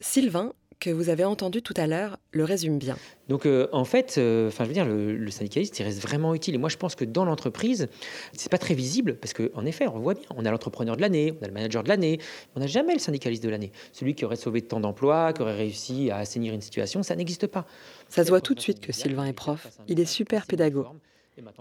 Sylvain, 0.00 0.52
que 0.78 0.90
vous 0.90 1.08
avez 1.08 1.24
entendu 1.24 1.62
tout 1.62 1.74
à 1.76 1.86
l'heure 1.86 2.18
le 2.32 2.44
résume 2.44 2.78
bien. 2.78 2.96
Donc 3.28 3.46
euh, 3.46 3.68
en 3.72 3.84
fait, 3.84 4.16
euh, 4.18 4.48
enfin 4.48 4.64
je 4.64 4.68
veux 4.68 4.74
dire, 4.74 4.84
le, 4.84 5.16
le 5.16 5.30
syndicaliste 5.30 5.78
il 5.78 5.82
reste 5.82 6.00
vraiment 6.00 6.34
utile. 6.34 6.54
Et 6.54 6.58
moi 6.58 6.68
je 6.68 6.76
pense 6.76 6.94
que 6.94 7.04
dans 7.04 7.24
l'entreprise, 7.24 7.88
c'est 8.32 8.50
pas 8.50 8.58
très 8.58 8.74
visible 8.74 9.16
parce 9.16 9.32
qu'en 9.32 9.64
effet, 9.64 9.86
on 9.88 9.98
voit 9.98 10.14
bien, 10.14 10.26
on 10.36 10.44
a 10.44 10.50
l'entrepreneur 10.50 10.96
de 10.96 11.00
l'année, 11.00 11.34
on 11.40 11.44
a 11.44 11.48
le 11.48 11.54
manager 11.54 11.82
de 11.82 11.88
l'année, 11.88 12.20
on 12.54 12.60
n'a 12.60 12.66
jamais 12.66 12.92
le 12.92 12.98
syndicaliste 12.98 13.42
de 13.42 13.48
l'année. 13.48 13.72
Celui 13.92 14.14
qui 14.14 14.24
aurait 14.24 14.36
sauvé 14.36 14.62
tant 14.62 14.80
d'emplois, 14.80 15.32
qui 15.32 15.42
aurait 15.42 15.56
réussi 15.56 16.10
à 16.10 16.18
assainir 16.18 16.54
une 16.54 16.60
situation, 16.60 17.02
ça 17.02 17.16
n'existe 17.16 17.46
pas. 17.46 17.66
Ça 18.08 18.24
se 18.24 18.28
voit 18.28 18.40
tout 18.40 18.54
de 18.54 18.60
suite 18.60 18.80
que 18.80 18.92
Sylvain 18.92 19.26
est 19.26 19.32
prof. 19.32 19.66
Il 19.88 20.00
est 20.00 20.06
super 20.06 20.46
pédago. 20.46 20.86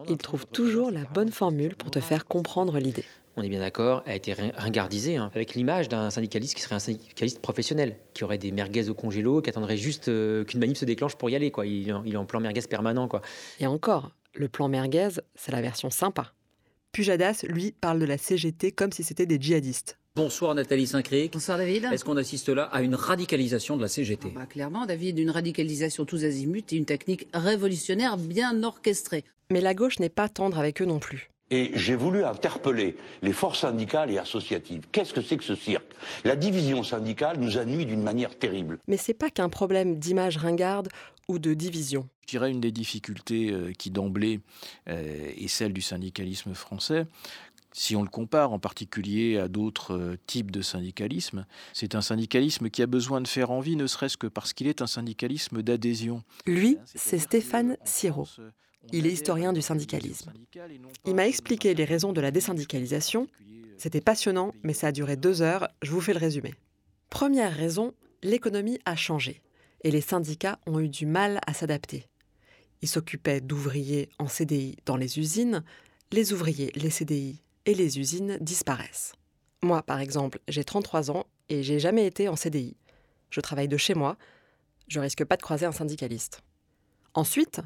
Il 0.09 0.17
trouve 0.17 0.45
toujours 0.47 0.91
la 0.91 1.03
bonne 1.03 1.31
formule 1.31 1.75
pour 1.75 1.91
te 1.91 1.99
faire 1.99 2.25
comprendre 2.25 2.79
l'idée. 2.79 3.03
On 3.37 3.41
est 3.43 3.49
bien 3.49 3.59
d'accord, 3.59 4.01
a 4.05 4.15
été 4.15 4.31
rin- 4.33 4.51
ringardisé 4.55 5.17
hein, 5.17 5.29
avec 5.35 5.55
l'image 5.55 5.89
d'un 5.89 6.09
syndicaliste 6.09 6.53
qui 6.55 6.61
serait 6.61 6.75
un 6.75 6.79
syndicaliste 6.79 7.41
professionnel, 7.41 7.97
qui 8.13 8.23
aurait 8.23 8.37
des 8.37 8.51
merguez 8.51 8.89
au 8.89 8.93
congélo, 8.93 9.41
qui 9.41 9.49
attendrait 9.49 9.75
juste 9.77 10.07
euh, 10.07 10.45
qu'une 10.45 10.61
manif 10.61 10.77
se 10.77 10.85
déclenche 10.85 11.15
pour 11.15 11.29
y 11.29 11.35
aller. 11.35 11.51
Quoi. 11.51 11.65
Il, 11.65 11.89
est 11.89 11.91
en- 11.91 12.03
il 12.05 12.13
est 12.13 12.17
en 12.17 12.25
plan 12.25 12.39
merguez 12.39 12.61
permanent. 12.61 13.07
Quoi. 13.09 13.21
Et 13.59 13.67
encore, 13.67 14.11
le 14.35 14.47
plan 14.47 14.69
merguez, 14.69 15.09
c'est 15.35 15.51
la 15.51 15.61
version 15.61 15.89
sympa. 15.89 16.31
Pujadas, 16.93 17.43
lui, 17.49 17.73
parle 17.73 17.99
de 17.99 18.05
la 18.05 18.17
CGT 18.17 18.71
comme 18.71 18.93
si 18.93 19.03
c'était 19.03 19.25
des 19.25 19.37
djihadistes. 19.39 19.97
Bonsoir 20.15 20.55
Nathalie 20.55 20.87
Saint-Cric. 20.87 21.33
Bonsoir 21.33 21.57
David. 21.57 21.89
Est-ce 21.91 22.05
qu'on 22.05 22.15
assiste 22.15 22.47
là 22.47 22.63
à 22.71 22.81
une 22.81 22.95
radicalisation 22.95 23.75
de 23.75 23.81
la 23.81 23.89
CGT 23.89 24.29
Bah, 24.33 24.45
clairement, 24.45 24.85
David, 24.85 25.19
une 25.19 25.29
radicalisation 25.29 26.05
tous 26.05 26.23
azimuts 26.23 26.63
et 26.71 26.77
une 26.77 26.85
technique 26.85 27.27
révolutionnaire 27.33 28.15
bien 28.15 28.63
orchestrée. 28.63 29.25
Mais 29.51 29.59
la 29.59 29.73
gauche 29.73 29.99
n'est 29.99 30.07
pas 30.07 30.29
tendre 30.29 30.57
avec 30.57 30.81
eux 30.81 30.85
non 30.85 30.99
plus. 30.99 31.31
Et 31.51 31.71
j'ai 31.75 31.95
voulu 31.95 32.23
interpeller 32.23 32.97
les 33.21 33.33
forces 33.33 33.59
syndicales 33.59 34.09
et 34.09 34.17
associatives. 34.17 34.83
Qu'est-ce 34.91 35.13
que 35.13 35.21
c'est 35.21 35.37
que 35.37 35.43
ce 35.43 35.55
cirque? 35.55 35.91
La 36.23 36.35
division 36.35 36.83
syndicale 36.83 37.37
nous 37.39 37.57
a 37.57 37.65
nuit 37.65 37.85
d'une 37.85 38.01
manière 38.01 38.37
terrible. 38.37 38.79
Mais 38.87 38.97
c'est 38.97 39.13
pas 39.13 39.29
qu'un 39.29 39.49
problème 39.49 39.99
d'image 39.99 40.37
ringarde 40.37 40.89
ou 41.27 41.37
de 41.37 41.53
division. 41.53 42.07
Je 42.21 42.31
dirais 42.31 42.49
une 42.49 42.61
des 42.61 42.71
difficultés 42.71 43.51
euh, 43.51 43.71
qui 43.73 43.91
d'emblée 43.91 44.39
euh, 44.89 45.31
est 45.37 45.47
celle 45.47 45.73
du 45.73 45.81
syndicalisme 45.81 46.55
français. 46.55 47.05
Si 47.71 47.95
on 47.95 48.03
le 48.03 48.09
compare 48.09 48.53
en 48.53 48.59
particulier 48.59 49.37
à 49.37 49.47
d'autres 49.47 49.93
euh, 49.93 50.17
types 50.25 50.49
de 50.49 50.61
syndicalisme, 50.61 51.45
c'est 51.73 51.93
un 51.93 52.01
syndicalisme 52.01 52.69
qui 52.69 52.81
a 52.81 52.87
besoin 52.87 53.21
de 53.21 53.27
faire 53.27 53.51
envie, 53.51 53.75
ne 53.75 53.85
serait-ce 53.85 54.17
que 54.17 54.27
parce 54.27 54.53
qu'il 54.53 54.67
est 54.67 54.81
un 54.81 54.87
syndicalisme 54.87 55.61
d'adhésion. 55.61 56.23
Lui, 56.47 56.77
c'est 56.85 57.19
Stéphane 57.19 57.77
Siro. 57.83 58.27
Il 58.91 59.07
est 59.07 59.11
historien 59.11 59.53
du 59.53 59.61
syndicalisme. 59.61 60.31
Il 61.05 61.15
m'a 61.15 61.27
expliqué 61.27 61.73
les 61.73 61.85
raisons 61.85 62.13
de 62.13 62.21
la 62.21 62.31
désyndicalisation. 62.31 63.27
C'était 63.77 64.01
passionnant, 64.01 64.53
mais 64.63 64.73
ça 64.73 64.87
a 64.87 64.91
duré 64.91 65.15
deux 65.15 65.41
heures. 65.41 65.67
Je 65.81 65.91
vous 65.91 66.01
fais 66.01 66.13
le 66.13 66.19
résumé. 66.19 66.53
Première 67.09 67.55
raison, 67.55 67.93
l'économie 68.23 68.79
a 68.85 68.95
changé 68.95 69.41
et 69.83 69.91
les 69.91 70.01
syndicats 70.01 70.59
ont 70.65 70.79
eu 70.79 70.89
du 70.89 71.05
mal 71.05 71.39
à 71.45 71.53
s'adapter. 71.53 72.07
Ils 72.81 72.87
s'occupaient 72.87 73.41
d'ouvriers 73.41 74.09
en 74.19 74.27
CDI 74.27 74.77
dans 74.85 74.97
les 74.97 75.19
usines. 75.19 75.63
Les 76.11 76.33
ouvriers, 76.33 76.71
les 76.75 76.89
CDI 76.89 77.41
et 77.65 77.73
les 77.73 77.99
usines 77.99 78.37
disparaissent. 78.41 79.13
Moi, 79.61 79.81
par 79.81 79.99
exemple, 79.99 80.39
j'ai 80.47 80.63
33 80.63 81.11
ans 81.11 81.25
et 81.49 81.63
j'ai 81.63 81.79
jamais 81.79 82.05
été 82.05 82.27
en 82.27 82.35
CDI. 82.35 82.75
Je 83.29 83.41
travaille 83.41 83.67
de 83.67 83.77
chez 83.77 83.93
moi. 83.93 84.17
Je 84.87 84.99
risque 84.99 85.25
pas 85.25 85.37
de 85.37 85.41
croiser 85.41 85.65
un 85.65 85.71
syndicaliste. 85.71 86.41
Ensuite, 87.13 87.61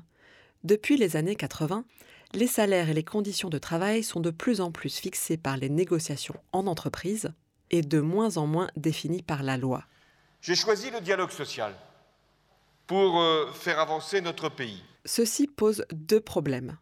depuis 0.64 0.98
les 0.98 1.16
années 1.16 1.36
80, 1.36 1.86
les 2.34 2.48
salaires 2.48 2.90
et 2.90 2.94
les 2.94 3.04
conditions 3.04 3.50
de 3.50 3.58
travail 3.58 4.04
sont 4.04 4.20
de 4.20 4.30
plus 4.30 4.62
en 4.62 4.72
plus 4.72 4.96
fixés 4.98 5.38
par 5.38 5.58
les 5.58 5.70
négociations 5.70 6.36
en 6.52 6.68
entreprise 6.68 7.32
et 7.72 7.82
de 7.82 8.00
moins 8.00 8.38
en 8.38 8.46
moins 8.46 8.70
définis 8.76 9.24
par 9.24 9.42
la 9.44 9.58
loi. 9.58 9.86
J'ai 10.42 10.56
choisi 10.56 10.92
le 10.92 11.02
dialogue 11.02 11.32
social 11.32 11.74
pour 12.88 13.22
euh, 13.22 13.52
faire 13.54 13.80
avancer 13.80 14.22
notre 14.22 14.50
pays. 14.50 14.84
Ceci 15.06 15.48
pose 15.48 15.86
deux 15.92 16.20
problèmes. 16.20 16.78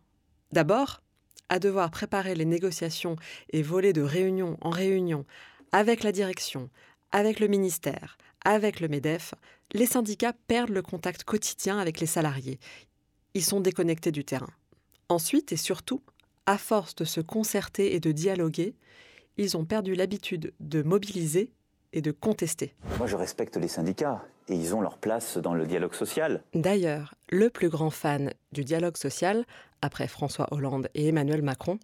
D'abord, 0.51 1.01
à 1.49 1.59
devoir 1.59 1.91
préparer 1.91 2.35
les 2.35 2.45
négociations 2.45 3.15
et 3.51 3.61
voler 3.61 3.93
de 3.93 4.01
réunion 4.01 4.57
en 4.61 4.69
réunion 4.69 5.25
avec 5.71 6.03
la 6.03 6.11
direction, 6.11 6.69
avec 7.11 7.39
le 7.39 7.47
ministère, 7.47 8.17
avec 8.43 8.79
le 8.79 8.87
MEDEF, 8.87 9.33
les 9.73 9.85
syndicats 9.85 10.33
perdent 10.47 10.69
le 10.69 10.81
contact 10.81 11.23
quotidien 11.23 11.77
avec 11.79 11.99
les 11.99 12.05
salariés. 12.05 12.59
Ils 13.37 13.45
sont 13.45 13.59
déconnectés 13.59 14.11
du 14.11 14.25
terrain. 14.25 14.49
Ensuite 15.09 15.51
et 15.51 15.57
surtout, 15.57 16.01
à 16.47 16.57
force 16.57 16.95
de 16.95 17.05
se 17.05 17.21
concerter 17.21 17.93
et 17.93 17.99
de 17.99 18.11
dialoguer, 18.11 18.73
ils 19.37 19.55
ont 19.55 19.63
perdu 19.63 19.93
l'habitude 19.93 20.55
de 20.59 20.81
mobiliser 20.81 21.51
et 21.93 22.01
de 22.01 22.09
contester. 22.09 22.73
Moi, 22.97 23.05
je 23.05 23.15
respecte 23.15 23.55
les 23.57 23.67
syndicats 23.67 24.25
et 24.47 24.55
ils 24.55 24.73
ont 24.73 24.81
leur 24.81 24.97
place 24.97 25.37
dans 25.37 25.53
le 25.53 25.67
dialogue 25.67 25.93
social. 25.93 26.41
D'ailleurs, 26.55 27.13
le 27.29 27.51
plus 27.51 27.69
grand 27.69 27.91
fan 27.91 28.33
du 28.53 28.63
dialogue 28.63 28.97
social, 28.97 29.45
après 29.83 30.07
François 30.07 30.47
Hollande 30.49 30.89
et 30.95 31.09
Emmanuel 31.09 31.43
Macron, 31.43 31.77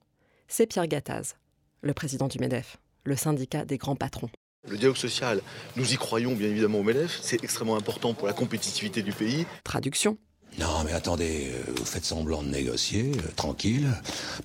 c'est 0.47 0.65
Pierre 0.65 0.87
Gattaz, 0.87 1.35
le 1.81 1.93
président 1.93 2.29
du 2.29 2.39
MEDEF, 2.39 2.77
le 3.03 3.15
syndicat 3.15 3.63
des 3.63 3.77
grands 3.77 3.95
patrons. 3.95 4.31
Le 4.67 4.75
dialogue 4.75 4.97
social, 4.97 5.39
nous 5.75 5.93
y 5.93 5.97
croyons 5.97 6.33
bien 6.33 6.47
évidemment 6.47 6.79
au 6.79 6.83
MEDEF, 6.83 7.19
c'est 7.21 7.43
extrêmement 7.43 7.77
important 7.77 8.15
pour 8.15 8.25
la 8.25 8.33
compétitivité 8.33 9.03
du 9.03 9.11
pays. 9.11 9.45
Traduction. 9.63 10.17
Non, 10.59 10.83
mais 10.85 10.91
attendez, 10.93 11.51
euh, 11.51 11.71
vous 11.77 11.85
faites 11.85 12.05
semblant 12.05 12.43
de 12.43 12.49
négocier, 12.49 13.11
euh, 13.17 13.31
tranquille. 13.35 13.87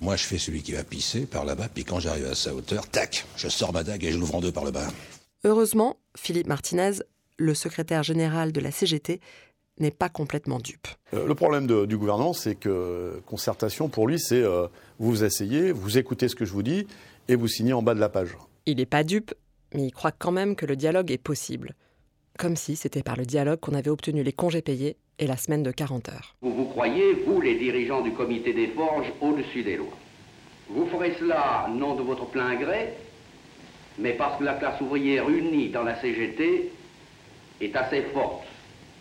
Moi, 0.01 0.15
je 0.15 0.23
fais 0.23 0.37
celui 0.39 0.63
qui 0.63 0.71
va 0.71 0.83
pisser 0.83 1.21
par 1.27 1.45
là-bas, 1.45 1.67
puis 1.73 1.83
quand 1.85 1.99
j'arrive 1.99 2.25
à 2.25 2.35
sa 2.35 2.53
hauteur, 2.55 2.87
tac, 2.87 3.25
je 3.37 3.47
sors 3.47 3.71
ma 3.73 3.83
dague 3.83 4.03
et 4.03 4.11
je 4.11 4.17
l'ouvre 4.17 4.35
en 4.35 4.41
deux 4.41 4.51
par 4.51 4.65
le 4.65 4.71
bas. 4.71 4.87
Heureusement, 5.43 5.97
Philippe 6.17 6.47
Martinez, 6.47 6.93
le 7.37 7.53
secrétaire 7.53 8.03
général 8.03 8.51
de 8.51 8.59
la 8.59 8.71
CGT, 8.71 9.21
n'est 9.79 9.91
pas 9.91 10.09
complètement 10.09 10.57
dupe. 10.59 10.87
Euh, 11.13 11.25
Le 11.25 11.35
problème 11.35 11.65
de- 11.67 11.85
du 11.85 11.97
gouvernement, 11.97 12.33
c'est 12.33 12.55
que 12.55 13.21
concertation, 13.27 13.87
pour 13.87 14.07
lui, 14.07 14.19
c'est 14.19 14.41
euh, 14.43 14.67
vous 14.97 15.09
vous 15.11 15.23
asseyez, 15.23 15.71
vous 15.71 15.97
écoutez 15.97 16.27
ce 16.27 16.35
que 16.35 16.43
je 16.43 16.51
vous 16.51 16.63
dis 16.63 16.85
et 17.29 17.35
vous 17.35 17.47
signez 17.47 17.71
en 17.71 17.81
bas 17.81 17.93
de 17.93 17.99
la 18.01 18.09
page. 18.09 18.35
Il 18.65 18.77
n'est 18.77 18.85
pas 18.85 19.03
dupe, 19.05 19.33
mais 19.73 19.85
il 19.85 19.91
croit 19.91 20.11
quand 20.11 20.31
même 20.31 20.55
que 20.57 20.65
le 20.65 20.75
dialogue 20.75 21.11
est 21.11 21.17
possible. 21.17 21.75
Comme 22.37 22.57
si 22.57 22.75
c'était 22.75 23.03
par 23.03 23.15
le 23.15 23.25
dialogue 23.25 23.59
qu'on 23.61 23.73
avait 23.73 23.89
obtenu 23.89 24.21
les 24.23 24.33
congés 24.33 24.61
payés 24.61 24.97
et 25.19 25.27
la 25.27 25.37
semaine 25.37 25.63
de 25.63 25.71
40 25.71 26.09
heures. 26.09 26.35
Vous 26.41 26.53
vous 26.53 26.65
croyez, 26.65 27.13
vous 27.25 27.41
les 27.41 27.55
dirigeants 27.55 28.01
du 28.01 28.11
comité 28.13 28.53
des 28.53 28.67
forges, 28.67 29.11
au-dessus 29.21 29.63
des 29.63 29.77
lois. 29.77 29.97
Vous 30.69 30.87
ferez 30.87 31.15
cela 31.19 31.67
non 31.69 31.95
de 31.95 32.01
votre 32.01 32.25
plein 32.25 32.55
gré, 32.55 32.93
mais 33.97 34.13
parce 34.13 34.39
que 34.39 34.45
la 34.45 34.53
classe 34.53 34.79
ouvrière 34.81 35.29
unie 35.29 35.69
dans 35.69 35.83
la 35.83 35.99
CGT 35.99 36.71
est 37.61 37.75
assez 37.75 38.01
forte 38.13 38.43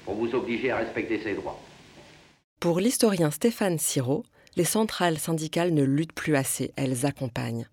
pour 0.05 0.15
vous 0.15 0.35
obliger 0.35 0.71
à 0.71 0.79
respecter 0.79 1.23
ses 1.23 1.35
droits. 1.35 1.61
Pour 2.59 2.81
l'historien 2.81 3.31
Stéphane 3.31 3.79
Siro, 3.79 4.25
les 4.57 4.65
centrales 4.65 5.19
syndicales 5.19 5.73
ne 5.73 5.85
luttent 5.85 6.15
plus 6.15 6.35
assez, 6.35 6.73
elles 6.75 7.07
accompagnent, 7.07 7.69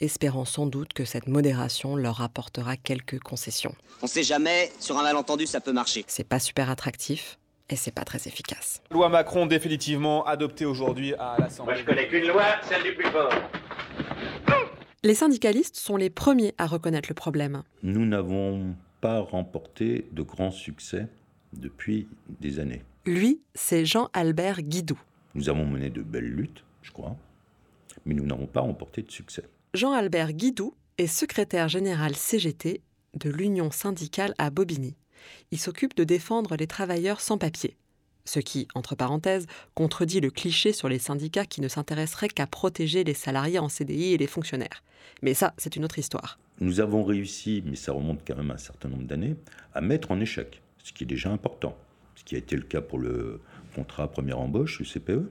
espérant 0.00 0.44
sans 0.44 0.66
doute 0.66 0.92
que 0.92 1.06
cette 1.06 1.28
modération 1.28 1.96
leur 1.96 2.20
apportera 2.20 2.76
quelques 2.76 3.20
concessions. 3.20 3.74
On 4.02 4.06
sait 4.06 4.22
jamais, 4.22 4.70
sur 4.78 4.98
un 4.98 5.02
malentendu, 5.02 5.46
ça 5.46 5.60
peut 5.60 5.72
marcher. 5.72 6.04
C'est 6.06 6.28
pas 6.28 6.38
super 6.38 6.68
attractif 6.68 7.37
et 7.70 7.76
c'est 7.76 7.90
pas 7.90 8.04
très 8.04 8.26
efficace. 8.26 8.82
Loi 8.90 9.08
Macron 9.08 9.46
définitivement 9.46 10.24
adoptée 10.24 10.64
aujourd'hui 10.64 11.14
à 11.14 11.36
l'Assemblée. 11.38 11.74
Moi, 11.74 11.82
je 11.82 11.86
connais 11.86 12.08
qu'une 12.08 12.26
loi, 12.26 12.44
celle 12.62 12.82
du 12.82 12.94
plus 12.94 13.08
fort. 13.10 13.32
Les 15.04 15.14
syndicalistes 15.14 15.76
sont 15.76 15.96
les 15.96 16.10
premiers 16.10 16.54
à 16.58 16.66
reconnaître 16.66 17.08
le 17.08 17.14
problème. 17.14 17.62
Nous 17.82 18.04
n'avons 18.04 18.74
pas 19.00 19.20
remporté 19.20 20.06
de 20.12 20.22
grands 20.22 20.50
succès 20.50 21.06
depuis 21.52 22.08
des 22.40 22.58
années. 22.58 22.82
Lui, 23.06 23.40
c'est 23.54 23.84
Jean-Albert 23.84 24.62
Guidou. 24.62 24.98
Nous 25.34 25.48
avons 25.48 25.66
mené 25.66 25.88
de 25.88 26.02
belles 26.02 26.28
luttes, 26.28 26.64
je 26.82 26.90
crois, 26.90 27.16
mais 28.04 28.14
nous 28.14 28.26
n'avons 28.26 28.46
pas 28.46 28.60
remporté 28.60 29.02
de 29.02 29.10
succès. 29.10 29.44
Jean-Albert 29.74 30.32
Guidou 30.32 30.74
est 30.98 31.06
secrétaire 31.06 31.68
général 31.68 32.16
CGT 32.16 32.82
de 33.14 33.30
l'Union 33.30 33.70
syndicale 33.70 34.34
à 34.38 34.50
Bobigny. 34.50 34.96
Il 35.50 35.58
s'occupe 35.58 35.96
de 35.96 36.04
défendre 36.04 36.56
les 36.56 36.66
travailleurs 36.66 37.20
sans 37.20 37.38
papier. 37.38 37.76
Ce 38.24 38.40
qui, 38.40 38.68
entre 38.74 38.94
parenthèses, 38.94 39.46
contredit 39.74 40.20
le 40.20 40.30
cliché 40.30 40.72
sur 40.72 40.88
les 40.88 40.98
syndicats 40.98 41.46
qui 41.46 41.62
ne 41.62 41.68
s'intéresseraient 41.68 42.28
qu'à 42.28 42.46
protéger 42.46 43.02
les 43.02 43.14
salariés 43.14 43.58
en 43.58 43.70
CDI 43.70 44.12
et 44.12 44.18
les 44.18 44.26
fonctionnaires. 44.26 44.82
Mais 45.22 45.32
ça, 45.32 45.54
c'est 45.56 45.76
une 45.76 45.84
autre 45.84 45.98
histoire. 45.98 46.38
Nous 46.60 46.80
avons 46.80 47.04
réussi, 47.04 47.62
mais 47.64 47.76
ça 47.76 47.92
remonte 47.92 48.20
quand 48.26 48.36
même 48.36 48.50
à 48.50 48.54
un 48.54 48.58
certain 48.58 48.88
nombre 48.88 49.04
d'années, 49.04 49.36
à 49.72 49.80
mettre 49.80 50.10
en 50.10 50.20
échec, 50.20 50.60
ce 50.84 50.92
qui 50.92 51.04
est 51.04 51.06
déjà 51.06 51.30
important. 51.30 51.76
Ce 52.16 52.24
qui 52.24 52.34
a 52.34 52.38
été 52.38 52.56
le 52.56 52.62
cas 52.62 52.80
pour 52.80 52.98
le 52.98 53.40
contrat 53.74 54.10
première 54.10 54.40
embauche, 54.40 54.80
le 54.80 54.84
CPE. 54.84 55.30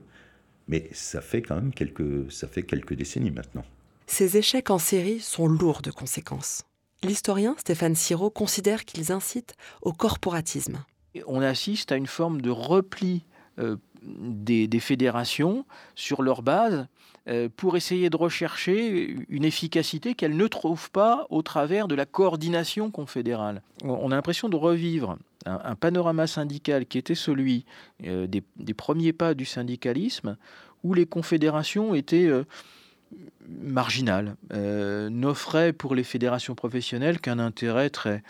Mais 0.68 0.88
ça 0.92 1.20
fait 1.20 1.42
quand 1.42 1.54
même 1.54 1.72
quelques, 1.72 2.30
ça 2.32 2.48
fait 2.48 2.62
quelques 2.62 2.94
décennies 2.94 3.30
maintenant. 3.30 3.64
Ces 4.06 4.38
échecs 4.38 4.70
en 4.70 4.78
série 4.78 5.20
sont 5.20 5.46
lourds 5.46 5.82
de 5.82 5.90
conséquences. 5.90 6.64
L'historien 7.04 7.54
Stéphane 7.58 7.94
Siro 7.94 8.28
considère 8.28 8.84
qu'ils 8.84 9.12
incitent 9.12 9.54
au 9.82 9.92
corporatisme. 9.92 10.84
On 11.26 11.40
assiste 11.40 11.92
à 11.92 11.96
une 11.96 12.06
forme 12.06 12.40
de 12.40 12.50
repli 12.50 13.24
euh, 13.58 13.76
des, 14.02 14.80
fédérations 14.80 15.64
sur 15.94 16.22
leur 16.22 16.42
base 16.42 16.86
euh, 17.28 17.48
pour 17.56 17.76
essayer 17.76 18.10
de 18.10 18.16
rechercher 18.16 19.16
une 19.28 19.44
efficacité 19.44 20.14
qu'elles 20.14 20.36
ne 20.36 20.46
trouvent 20.48 20.90
pas 20.90 21.26
au 21.30 21.42
travers 21.42 21.86
de 21.86 21.94
la 21.94 22.04
coordination 22.04 22.90
confédérale. 22.90 23.62
On 23.84 23.90
on 23.90 24.10
a 24.10 24.16
l'impression 24.16 24.48
de 24.48 24.56
revivre 24.56 25.18
un, 25.46 25.74
panorama 25.76 26.26
syndical 26.26 26.84
qui 26.86 26.98
était 26.98 27.14
celui 27.14 27.64
des, 28.00 28.74
premiers 28.76 29.12
pas 29.12 29.34
du 29.34 29.44
syndicalisme, 29.44 30.36
où 30.82 30.94
les 30.94 31.06
confédérations 31.06 31.94
étaient 31.94 32.28
marginales, 33.48 34.36
n'offraient 34.52 35.72
pour 35.72 35.94
les 35.94 36.04
fédérations 36.04 36.54
professionnelles 36.54 37.20
qu'un 37.20 37.38
intérêt 37.38 37.90
très, 37.90 38.22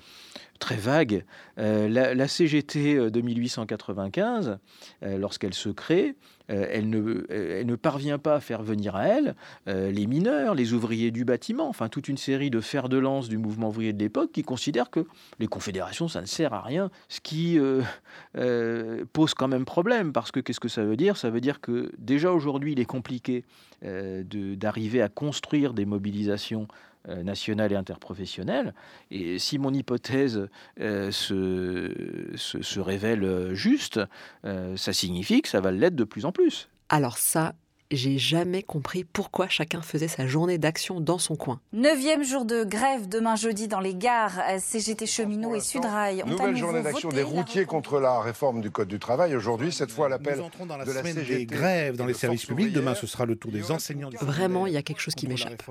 très 0.59 0.77
vague. 0.77 1.25
la, 1.57 2.29
CGT 2.29 3.11
de 3.11 3.21
1895, 3.21 4.59
lorsqu'elle 5.03 5.55
se 5.55 5.69
crée, 5.69 6.15
euh, 6.51 6.67
elle, 6.71 6.89
ne, 6.89 7.27
elle, 7.29 7.67
ne, 7.67 7.77
parvient 7.77 8.19
pas 8.19 8.37
à 8.37 8.41
faire 8.41 8.63
venir 8.63 8.97
à 8.97 9.07
elle 9.07 9.35
euh, 9.69 9.91
les 9.91 10.07
mineurs, 10.07 10.55
les 10.55 10.73
ouvriers 10.73 11.11
du 11.11 11.27
bâtiment, 11.27 11.69
enfin 11.69 11.89
toute 11.89 12.09
une 12.09 12.17
série 12.17 12.49
de 12.49 12.61
fers 12.61 12.89
de 12.89 12.97
lance 12.97 13.29
du 13.29 13.37
mouvement 13.37 13.69
ouvrier 13.69 13.93
de 13.93 13.99
l'époque 13.99 14.33
qui 14.33 14.43
considèrent 14.43 14.89
que 14.89 15.07
les 15.39 15.47
confédérations, 15.47 16.09
ça 16.09 16.23
ne 16.23 16.27
sert 16.27 16.55
à 16.55 16.63
rien, 16.63 16.91
ce 17.09 17.21
qui 17.21 17.59
euh, 17.59 19.05
pose 19.13 19.35
quand 19.35 19.49
même 19.49 19.67
problème, 19.67 20.13
parce 20.13 20.33
que 20.33 20.41
qu'est-ce 20.41 20.61
que 20.61 20.69
ça 20.69 20.85
veut 20.85 20.97
dire? 20.97 21.19
Ça 21.19 21.29
veut 21.29 21.43
dire 21.43 21.61
que 21.61 21.93
déjà 21.99 22.33
aujourd'hui, 22.33 22.73
il 22.73 22.81
est 22.81 22.87
compliqué 22.87 23.45
d'arriver 23.83 25.01
à 25.03 25.08
construire 25.09 25.75
des 25.75 25.85
mobilisations 25.85 26.69
euh, 27.09 27.23
nationale 27.23 27.73
et 27.73 27.77
interprofessionnelle. 27.77 28.75
Et 29.11 29.39
si 29.39 29.59
mon 29.59 29.73
hypothèse 29.73 30.49
euh, 30.81 31.11
se, 31.13 31.93
se, 32.35 32.81
révèle 32.81 33.55
juste, 33.55 34.01
euh, 34.45 34.77
ça 34.77 34.93
signifie 34.93 35.41
que 35.41 35.49
ça 35.49 35.61
va 35.61 35.71
l'être 35.71 35.95
de 35.95 36.05
plus 36.05 36.25
en 36.25 36.33
plus. 36.33 36.69
Alors 36.91 37.17
ça, 37.17 37.55
j'ai 37.91 38.19
jamais 38.19 38.63
compris 38.63 39.05
pourquoi 39.05 39.49
chacun 39.49 39.81
faisait 39.83 40.09
sa 40.09 40.27
journée 40.27 40.59
d'action 40.59 41.01
dans 41.01 41.19
son 41.19 41.37
coin. 41.37 41.61
Neuvième 41.73 42.23
jour 42.23 42.45
de 42.45 42.65
grève 42.65 43.09
demain 43.09 43.37
jeudi 43.37 43.69
dans 43.69 43.81
les 43.81 43.95
gares. 43.95 44.41
CGT 44.59 45.07
Cheminots 45.07 45.55
et 45.55 45.61
Sudrail 45.61 46.23
ont 46.23 46.27
Nouvelle 46.27 46.57
journée 46.57 46.83
d'action 46.83 47.09
des 47.09 47.23
routiers 47.23 47.65
contre 47.65 47.99
la 47.99 48.21
réforme 48.21 48.61
du 48.61 48.71
Code 48.71 48.89
du 48.89 48.99
travail. 48.99 49.35
Aujourd'hui, 49.35 49.73
cette 49.73 49.91
fois, 49.91 50.09
l'appel 50.09 50.43
dans 50.67 50.77
la 50.77 50.85
de 50.85 50.93
la 50.93 51.01
semaine 51.01 51.15
CGT 51.15 51.39
des 51.39 51.47
grèves 51.47 51.97
dans 51.97 52.07
les 52.07 52.15
services 52.15 52.45
publics. 52.45 52.73
Demain, 52.73 52.95
ce 52.95 53.07
sera 53.07 53.25
le 53.25 53.37
tour 53.37 53.51
des 53.51 53.71
enseignants. 53.71 54.11
Vraiment, 54.21 54.67
il 54.67 54.75
y 54.75 54.77
a 54.77 54.83
quelque 54.83 55.01
chose 55.01 55.15
qui 55.15 55.27
m'échappe. 55.27 55.63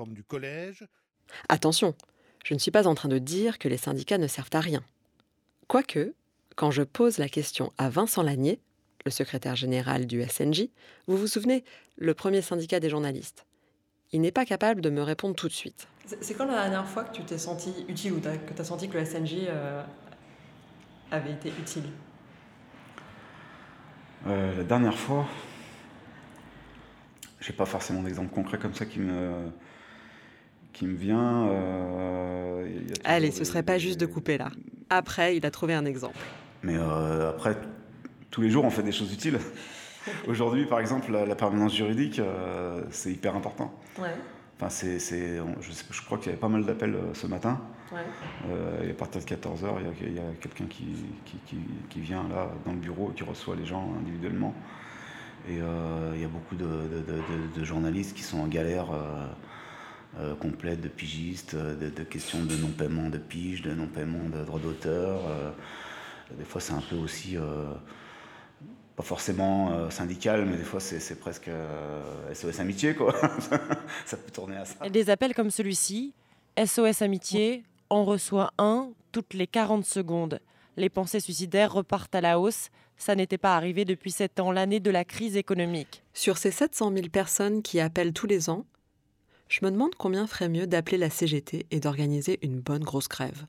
Attention, 1.48 1.94
je 2.44 2.54
ne 2.54 2.58
suis 2.58 2.70
pas 2.70 2.86
en 2.86 2.94
train 2.94 3.08
de 3.08 3.18
dire 3.18 3.58
que 3.58 3.68
les 3.68 3.76
syndicats 3.76 4.18
ne 4.18 4.26
servent 4.26 4.50
à 4.52 4.60
rien. 4.60 4.82
Quoique, 5.66 6.14
quand 6.56 6.70
je 6.70 6.82
pose 6.82 7.18
la 7.18 7.28
question 7.28 7.72
à 7.78 7.90
Vincent 7.90 8.22
Lanier, 8.22 8.60
le 9.08 9.12
secrétaire 9.12 9.56
général 9.56 10.06
du 10.06 10.22
SNJ, 10.22 10.68
vous 11.06 11.16
vous 11.16 11.26
souvenez, 11.26 11.64
le 11.96 12.12
premier 12.14 12.42
syndicat 12.42 12.78
des 12.78 12.90
journalistes, 12.90 13.46
il 14.12 14.20
n'est 14.20 14.32
pas 14.32 14.44
capable 14.44 14.80
de 14.82 14.90
me 14.90 15.02
répondre 15.02 15.34
tout 15.34 15.48
de 15.48 15.52
suite. 15.52 15.88
C'est 16.20 16.34
quand 16.34 16.46
la 16.46 16.62
dernière 16.62 16.86
fois 16.86 17.04
que 17.04 17.14
tu 17.14 17.22
t'es 17.24 17.38
senti 17.38 17.70
utile 17.88 18.12
ou 18.12 18.20
que 18.20 18.54
tu 18.54 18.60
as 18.60 18.64
senti 18.64 18.88
que 18.88 18.96
le 18.98 19.04
SNJ 19.04 19.34
euh, 19.48 19.82
avait 21.10 21.32
été 21.32 21.48
utile? 21.58 21.84
Euh, 24.26 24.56
La 24.58 24.64
dernière 24.64 24.98
fois, 24.98 25.26
j'ai 27.40 27.52
pas 27.52 27.66
forcément 27.66 28.02
d'exemple 28.02 28.32
concret 28.34 28.58
comme 28.58 28.74
ça 28.74 28.84
qui 28.86 28.98
me, 29.00 29.50
qui 30.72 30.86
me 30.86 30.96
vient. 30.96 31.48
Euh, 31.48 32.66
Allez, 33.04 33.30
ce 33.30 33.44
serait 33.44 33.62
pas 33.62 33.78
juste 33.78 34.00
de 34.00 34.06
couper 34.06 34.38
là. 34.38 34.50
Après, 34.90 35.36
il 35.36 35.44
a 35.46 35.50
trouvé 35.50 35.74
un 35.74 35.84
exemple. 35.84 36.18
Mais 36.62 36.76
euh, 36.76 37.30
après, 37.30 37.56
tous 38.30 38.40
les 38.40 38.50
jours, 38.50 38.64
on 38.64 38.70
fait 38.70 38.82
des 38.82 38.92
choses 38.92 39.12
utiles. 39.12 39.38
Aujourd'hui, 40.26 40.66
par 40.66 40.80
exemple, 40.80 41.12
la, 41.12 41.34
permanence 41.34 41.74
juridique, 41.74 42.18
euh, 42.18 42.82
c'est 42.90 43.12
hyper 43.12 43.36
important. 43.36 43.74
Ouais. 43.98 44.08
Enfin, 44.56 44.70
c'est, 44.70 44.98
je, 44.98 45.72
je, 45.90 46.02
crois 46.02 46.18
qu'il 46.18 46.26
y 46.26 46.30
avait 46.30 46.40
pas 46.40 46.48
mal 46.48 46.64
d'appels 46.64 46.96
ce 47.14 47.26
matin. 47.26 47.60
Ouais. 47.90 48.86
et 48.86 48.90
à 48.90 48.94
partir 48.94 49.22
de 49.22 49.26
14h, 49.26 49.66
il 50.02 50.14
y 50.14 50.18
a, 50.18 50.22
quelqu'un 50.42 50.66
qui, 50.66 50.84
qui, 51.24 51.56
qui, 51.88 52.00
vient 52.00 52.28
là 52.28 52.50
dans 52.66 52.72
le 52.72 52.78
bureau 52.78 53.10
et 53.10 53.14
qui 53.14 53.24
reçoit 53.24 53.56
les 53.56 53.64
gens 53.64 53.94
individuellement. 53.98 54.54
Et 55.48 55.54
il 55.54 56.20
y 56.20 56.24
a 56.24 56.28
beaucoup 56.28 56.56
de, 56.56 56.64
de, 56.64 57.58
de, 57.58 57.64
journalistes 57.64 58.14
qui 58.14 58.22
sont 58.22 58.40
en 58.40 58.46
galère 58.46 58.88
euh, 60.20 60.34
complète 60.34 60.80
de 60.80 60.88
pigistes, 60.88 61.54
euh, 61.54 61.76
de, 61.76 62.02
questions 62.02 62.42
de 62.42 62.56
non-paiement 62.56 63.08
de 63.08 63.18
pige, 63.18 63.62
de 63.62 63.72
non-paiement 63.72 64.28
de 64.30 64.42
droits 64.42 64.58
d'auteur. 64.58 65.20
Euh, 65.28 65.50
des 66.36 66.44
fois, 66.44 66.60
c'est 66.60 66.72
un 66.72 66.80
peu 66.80 66.96
aussi, 66.96 67.36
pas 68.98 69.04
forcément 69.04 69.88
syndical, 69.90 70.44
mais 70.44 70.56
des 70.56 70.64
fois, 70.64 70.80
c'est 70.80 71.20
presque 71.20 71.48
SOS 72.34 72.58
Amitié, 72.58 72.96
quoi. 72.96 73.14
ça 74.04 74.16
peut 74.16 74.32
tourner 74.32 74.56
à 74.56 74.64
ça. 74.64 74.88
Des 74.88 75.08
appels 75.08 75.34
comme 75.34 75.52
celui-ci, 75.52 76.14
SOS 76.58 77.02
Amitié, 77.02 77.62
on 77.90 78.04
reçoit 78.04 78.50
un 78.58 78.90
toutes 79.12 79.34
les 79.34 79.46
40 79.46 79.84
secondes. 79.84 80.40
Les 80.76 80.88
pensées 80.88 81.20
suicidaires 81.20 81.72
repartent 81.72 82.16
à 82.16 82.20
la 82.20 82.40
hausse. 82.40 82.70
Ça 82.96 83.14
n'était 83.14 83.38
pas 83.38 83.54
arrivé 83.54 83.84
depuis 83.84 84.10
7 84.10 84.40
ans, 84.40 84.50
l'année 84.50 84.80
de 84.80 84.90
la 84.90 85.04
crise 85.04 85.36
économique. 85.36 86.02
Sur 86.12 86.36
ces 86.36 86.50
700 86.50 86.92
000 86.92 87.08
personnes 87.08 87.62
qui 87.62 87.78
appellent 87.78 88.12
tous 88.12 88.26
les 88.26 88.50
ans, 88.50 88.66
je 89.48 89.64
me 89.64 89.70
demande 89.70 89.94
combien 89.94 90.26
ferait 90.26 90.48
mieux 90.48 90.66
d'appeler 90.66 90.98
la 90.98 91.08
CGT 91.08 91.66
et 91.70 91.78
d'organiser 91.78 92.40
une 92.42 92.58
bonne 92.58 92.82
grosse 92.82 93.08
grève. 93.08 93.46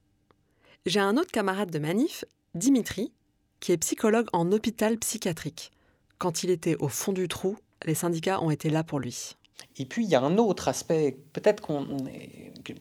J'ai 0.86 1.00
un 1.00 1.18
autre 1.18 1.32
camarade 1.32 1.72
de 1.72 1.80
manif, 1.80 2.24
Dimitri, 2.54 3.12
qui 3.60 3.72
est 3.72 3.78
psychologue 3.78 4.28
en 4.34 4.52
hôpital 4.52 4.98
psychiatrique. 4.98 5.72
Quand 6.18 6.44
il 6.44 6.50
était 6.50 6.76
au 6.78 6.88
fond 6.88 7.14
du 7.14 7.28
trou, 7.28 7.58
les 7.86 7.96
syndicats 7.96 8.42
ont 8.42 8.52
été 8.52 8.70
là 8.70 8.84
pour 8.84 9.00
lui. 9.00 9.36
Et 9.78 9.86
puis 9.86 10.04
il 10.04 10.10
y 10.10 10.16
a 10.16 10.22
un 10.22 10.38
autre 10.38 10.68
aspect, 10.68 11.18
peut-être 11.34 11.62
qu'on 11.62 11.86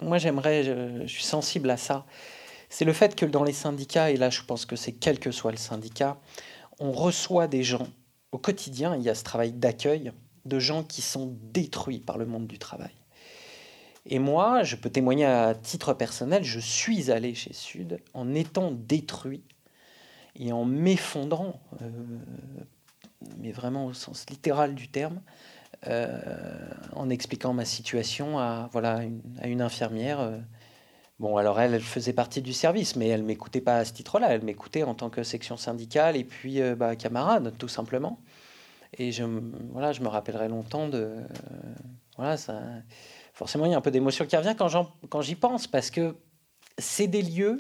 moi 0.01 0.19
j'aimerais, 0.19 0.64
je, 0.64 1.07
suis 1.07 1.25
sensible 1.25 1.71
à 1.71 1.77
ça, 1.77 2.07
c'est 2.69 2.85
le 2.85 2.93
fait 2.93 3.14
que 3.14 3.27
dans 3.27 3.45
les 3.45 3.53
syndicats, 3.53 4.11
et 4.11 4.17
là 4.17 4.31
je 4.31 4.43
pense 4.43 4.67
que 4.67 4.77
c'est 4.77 4.93
quel 4.93 5.19
que 5.19 5.31
soit 5.31 5.51
le 5.51 5.57
syndicat, 5.57 6.21
on 6.79 6.93
reçoit 6.93 7.49
des 7.49 7.62
gens 7.62 7.88
au 8.33 8.38
quotidien, 8.38 8.97
il 8.97 9.03
y 9.03 9.09
a 9.09 9.14
ce 9.14 9.25
travail 9.25 9.53
d'accueil 9.53 10.12
de 10.45 10.59
gens 10.59 10.83
qui 10.83 11.03
sont 11.03 11.37
détruits 11.53 12.01
par 12.01 12.19
le 12.19 12.27
monde 12.27 12.47
du 12.47 12.59
travail. 12.59 12.93
Et 14.11 14.19
moi, 14.19 14.62
je 14.62 14.77
peux 14.77 14.88
témoigner 14.88 15.27
à 15.27 15.55
titre 15.55 15.93
personnel, 15.93 16.43
je 16.43 16.61
suis 16.61 17.11
allé 17.11 17.35
chez 17.35 17.53
Sud 17.53 18.01
en 18.14 18.35
étant 18.35 18.71
détruit 18.73 19.43
et 20.38 20.53
en 20.53 20.64
m'effondrant, 20.64 21.61
euh, 21.83 21.90
mais 23.38 23.53
vraiment 23.53 23.87
au 23.87 23.92
sens 23.92 24.27
littéral 24.31 24.74
du 24.74 24.88
terme, 24.88 25.20
euh, 25.87 26.20
en 26.94 27.11
expliquant 27.11 27.53
ma 27.53 27.64
situation 27.64 28.38
à, 28.38 28.68
voilà, 28.72 29.03
une, 29.03 29.20
à 29.40 29.48
une 29.48 29.61
infirmière. 29.61 30.20
Euh. 30.20 30.38
Bon, 31.18 31.37
alors 31.37 31.61
elle, 31.61 31.81
faisait 31.81 32.12
partie 32.12 32.42
du 32.42 32.53
service, 32.53 32.94
mais 32.94 33.09
elle 33.09 33.24
m'écoutait 33.24 33.61
pas 33.61 33.79
à 33.79 33.85
ce 33.85 33.92
titre-là. 33.92 34.29
Elle 34.31 34.44
m'écoutait 34.44 34.85
en 34.85 34.94
tant 34.94 35.11
que 35.11 35.24
section 35.24 35.57
syndicale 35.57 36.16
et 36.16 36.22
puis 36.22 36.61
bah, 36.77 36.94
camarade, 36.94 37.55
tout 37.59 37.66
simplement. 37.66 38.20
Et 38.96 39.11
je, 39.11 39.24
voilà, 39.72 39.92
je 39.92 40.01
me 40.01 40.07
rappellerai 40.07 40.46
longtemps 40.48 40.87
de. 40.87 41.16
voilà, 42.16 42.37
forcément, 43.33 43.66
il 43.66 43.72
y 43.72 43.74
a 43.74 43.79
un 43.79 43.81
peu 43.81 43.90
d'émotion 43.90 44.27
qui 44.27 44.37
revient 44.37 44.55
quand 44.57 45.20
j'y 45.20 45.35
pense, 45.35 45.66
parce 45.66 45.90
que 45.90 46.14
c'est 46.79 47.09
des 47.09 47.22
lieux. 47.22 47.57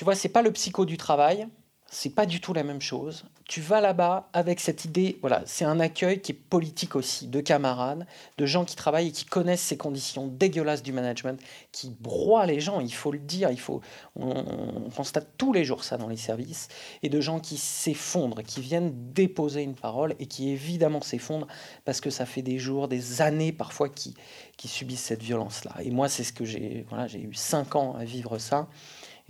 Tu 0.00 0.04
vois, 0.04 0.14
c'est 0.14 0.30
pas 0.30 0.40
le 0.40 0.50
psycho 0.50 0.86
du 0.86 0.96
travail, 0.96 1.46
c'est 1.90 2.14
pas 2.14 2.24
du 2.24 2.40
tout 2.40 2.54
la 2.54 2.62
même 2.62 2.80
chose 2.80 3.26
tu 3.50 3.60
vas 3.60 3.80
là-bas 3.80 4.28
avec 4.32 4.60
cette 4.60 4.84
idée, 4.84 5.18
voilà, 5.22 5.42
c'est 5.44 5.64
un 5.64 5.80
accueil 5.80 6.20
qui 6.20 6.30
est 6.30 6.36
politique 6.36 6.94
aussi, 6.94 7.26
de 7.26 7.40
camarades, 7.40 8.06
de 8.38 8.46
gens 8.46 8.64
qui 8.64 8.76
travaillent 8.76 9.08
et 9.08 9.10
qui 9.10 9.24
connaissent 9.24 9.60
ces 9.60 9.76
conditions 9.76 10.28
dégueulasses 10.28 10.84
du 10.84 10.92
management, 10.92 11.40
qui 11.72 11.90
broient 11.98 12.46
les 12.46 12.60
gens, 12.60 12.78
il 12.78 12.94
faut 12.94 13.10
le 13.10 13.18
dire, 13.18 13.50
il 13.50 13.58
faut, 13.58 13.80
on, 14.14 14.88
constate 14.94 15.30
tous 15.36 15.52
les 15.52 15.64
jours 15.64 15.82
ça 15.82 15.96
dans 15.96 16.06
les 16.06 16.16
services, 16.16 16.68
et 17.02 17.08
de 17.08 17.20
gens 17.20 17.40
qui 17.40 17.56
s'effondrent, 17.56 18.44
qui 18.44 18.60
viennent 18.60 18.92
déposer 19.12 19.62
une 19.62 19.74
parole 19.74 20.14
et 20.20 20.26
qui 20.26 20.50
évidemment 20.50 21.00
s'effondrent 21.00 21.48
parce 21.84 22.00
que 22.00 22.10
ça 22.10 22.26
fait 22.26 22.42
des 22.42 22.60
jours, 22.60 22.86
des 22.86 23.20
années 23.20 23.50
parfois 23.50 23.88
qui, 23.88 24.14
qui 24.56 24.68
subissent 24.68 25.02
cette 25.02 25.24
violence-là. 25.24 25.74
Et 25.82 25.90
moi, 25.90 26.08
c'est 26.08 26.22
ce 26.22 26.32
que 26.32 26.44
j'ai, 26.44 26.86
voilà, 26.88 27.08
j'ai 27.08 27.20
eu 27.20 27.34
cinq 27.34 27.74
ans 27.74 27.96
à 27.96 28.04
vivre 28.04 28.38
ça. 28.38 28.68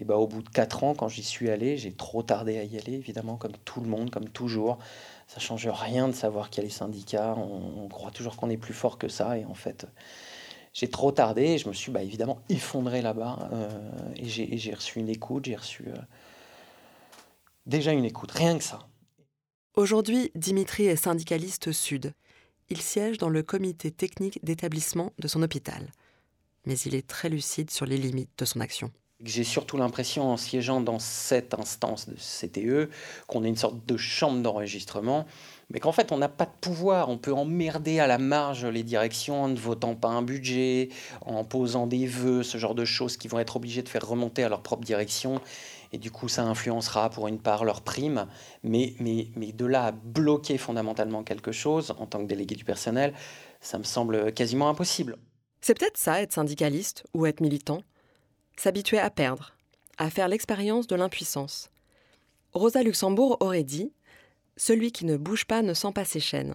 Et 0.00 0.04
bah, 0.04 0.16
au 0.16 0.26
bout 0.26 0.42
de 0.42 0.48
quatre 0.48 0.82
ans, 0.82 0.94
quand 0.94 1.08
j'y 1.08 1.22
suis 1.22 1.50
allé, 1.50 1.76
j'ai 1.76 1.92
trop 1.92 2.22
tardé 2.22 2.56
à 2.56 2.64
y 2.64 2.78
aller, 2.78 2.94
évidemment, 2.94 3.36
comme 3.36 3.52
tout 3.66 3.82
le 3.82 3.86
monde, 3.86 4.10
comme 4.10 4.30
toujours. 4.30 4.78
Ça 5.28 5.40
change 5.40 5.68
rien 5.68 6.08
de 6.08 6.14
savoir 6.14 6.48
qu'il 6.48 6.62
y 6.62 6.66
a 6.66 6.68
les 6.68 6.74
syndicats. 6.74 7.36
On, 7.36 7.86
croit 7.88 8.10
toujours 8.10 8.36
qu'on 8.36 8.48
est 8.48 8.56
plus 8.56 8.72
fort 8.72 8.96
que 8.96 9.08
ça. 9.08 9.36
Et 9.36 9.44
en 9.44 9.52
fait, 9.52 9.86
j'ai 10.72 10.88
trop 10.88 11.12
tardé. 11.12 11.42
Et 11.42 11.58
je 11.58 11.68
me 11.68 11.74
suis 11.74 11.92
bah, 11.92 12.02
évidemment 12.02 12.38
effondré 12.48 13.02
là-bas. 13.02 13.50
Euh, 13.52 13.68
et 14.16 14.26
j'ai 14.26 14.74
reçu 14.74 15.00
une 15.00 15.10
écoute. 15.10 15.44
J'ai 15.44 15.56
reçu 15.56 15.84
euh, 15.88 15.96
déjà 17.66 17.92
une 17.92 18.06
écoute, 18.06 18.30
rien 18.30 18.56
que 18.56 18.64
ça. 18.64 18.78
Aujourd'hui, 19.74 20.32
Dimitri 20.34 20.86
est 20.86 20.96
syndicaliste 20.96 21.72
sud. 21.72 22.14
Il 22.70 22.80
siège 22.80 23.18
dans 23.18 23.28
le 23.28 23.42
comité 23.42 23.90
technique 23.90 24.42
d'établissement 24.42 25.12
de 25.18 25.28
son 25.28 25.42
hôpital. 25.42 25.92
Mais 26.64 26.78
il 26.78 26.94
est 26.94 27.06
très 27.06 27.28
lucide 27.28 27.70
sur 27.70 27.84
les 27.84 27.98
limites 27.98 28.30
de 28.38 28.46
son 28.46 28.60
action. 28.60 28.90
J'ai 29.22 29.44
surtout 29.44 29.76
l'impression, 29.76 30.30
en 30.30 30.36
siégeant 30.36 30.80
dans 30.80 30.98
cette 30.98 31.52
instance 31.52 32.08
de 32.08 32.14
CTE, 32.14 32.90
qu'on 33.26 33.44
est 33.44 33.48
une 33.48 33.56
sorte 33.56 33.84
de 33.86 33.96
chambre 33.98 34.42
d'enregistrement, 34.42 35.26
mais 35.68 35.78
qu'en 35.78 35.92
fait, 35.92 36.10
on 36.10 36.18
n'a 36.18 36.28
pas 36.28 36.46
de 36.46 36.54
pouvoir. 36.60 37.10
On 37.10 37.18
peut 37.18 37.32
emmerder 37.32 38.00
à 38.00 38.06
la 38.06 38.18
marge 38.18 38.64
les 38.64 38.82
directions 38.82 39.42
en 39.42 39.48
ne 39.48 39.56
votant 39.56 39.94
pas 39.94 40.08
un 40.08 40.22
budget, 40.22 40.88
en 41.20 41.44
posant 41.44 41.86
des 41.86 42.06
vœux, 42.06 42.42
ce 42.42 42.56
genre 42.58 42.74
de 42.74 42.84
choses 42.84 43.16
qui 43.16 43.28
vont 43.28 43.38
être 43.38 43.56
obligés 43.56 43.82
de 43.82 43.88
faire 43.88 44.06
remonter 44.06 44.42
à 44.42 44.48
leur 44.48 44.62
propre 44.62 44.84
direction. 44.84 45.40
Et 45.92 45.98
du 45.98 46.10
coup, 46.10 46.28
ça 46.28 46.44
influencera 46.44 47.10
pour 47.10 47.28
une 47.28 47.38
part 47.38 47.64
leur 47.64 47.82
prime. 47.82 48.26
Mais, 48.62 48.94
mais, 49.00 49.28
mais 49.36 49.52
de 49.52 49.66
là 49.66 49.86
à 49.86 49.92
bloquer 49.92 50.56
fondamentalement 50.56 51.22
quelque 51.24 51.52
chose 51.52 51.94
en 51.98 52.06
tant 52.06 52.20
que 52.20 52.26
délégué 52.26 52.54
du 52.54 52.64
personnel, 52.64 53.12
ça 53.60 53.78
me 53.78 53.84
semble 53.84 54.32
quasiment 54.32 54.68
impossible. 54.68 55.18
C'est 55.60 55.78
peut-être 55.78 55.98
ça, 55.98 56.22
être 56.22 56.32
syndicaliste 56.32 57.04
ou 57.12 57.26
être 57.26 57.40
militant 57.40 57.82
s'habituer 58.60 58.98
à 58.98 59.08
perdre, 59.08 59.54
à 59.96 60.10
faire 60.10 60.28
l'expérience 60.28 60.86
de 60.86 60.94
l'impuissance. 60.94 61.70
Rosa 62.52 62.82
Luxembourg 62.82 63.38
aurait 63.40 63.64
dit 63.64 63.90
Celui 64.58 64.92
qui 64.92 65.06
ne 65.06 65.16
bouge 65.16 65.46
pas 65.46 65.62
ne 65.62 65.72
sent 65.72 65.92
pas 65.94 66.04
ses 66.04 66.20
chaînes. 66.20 66.54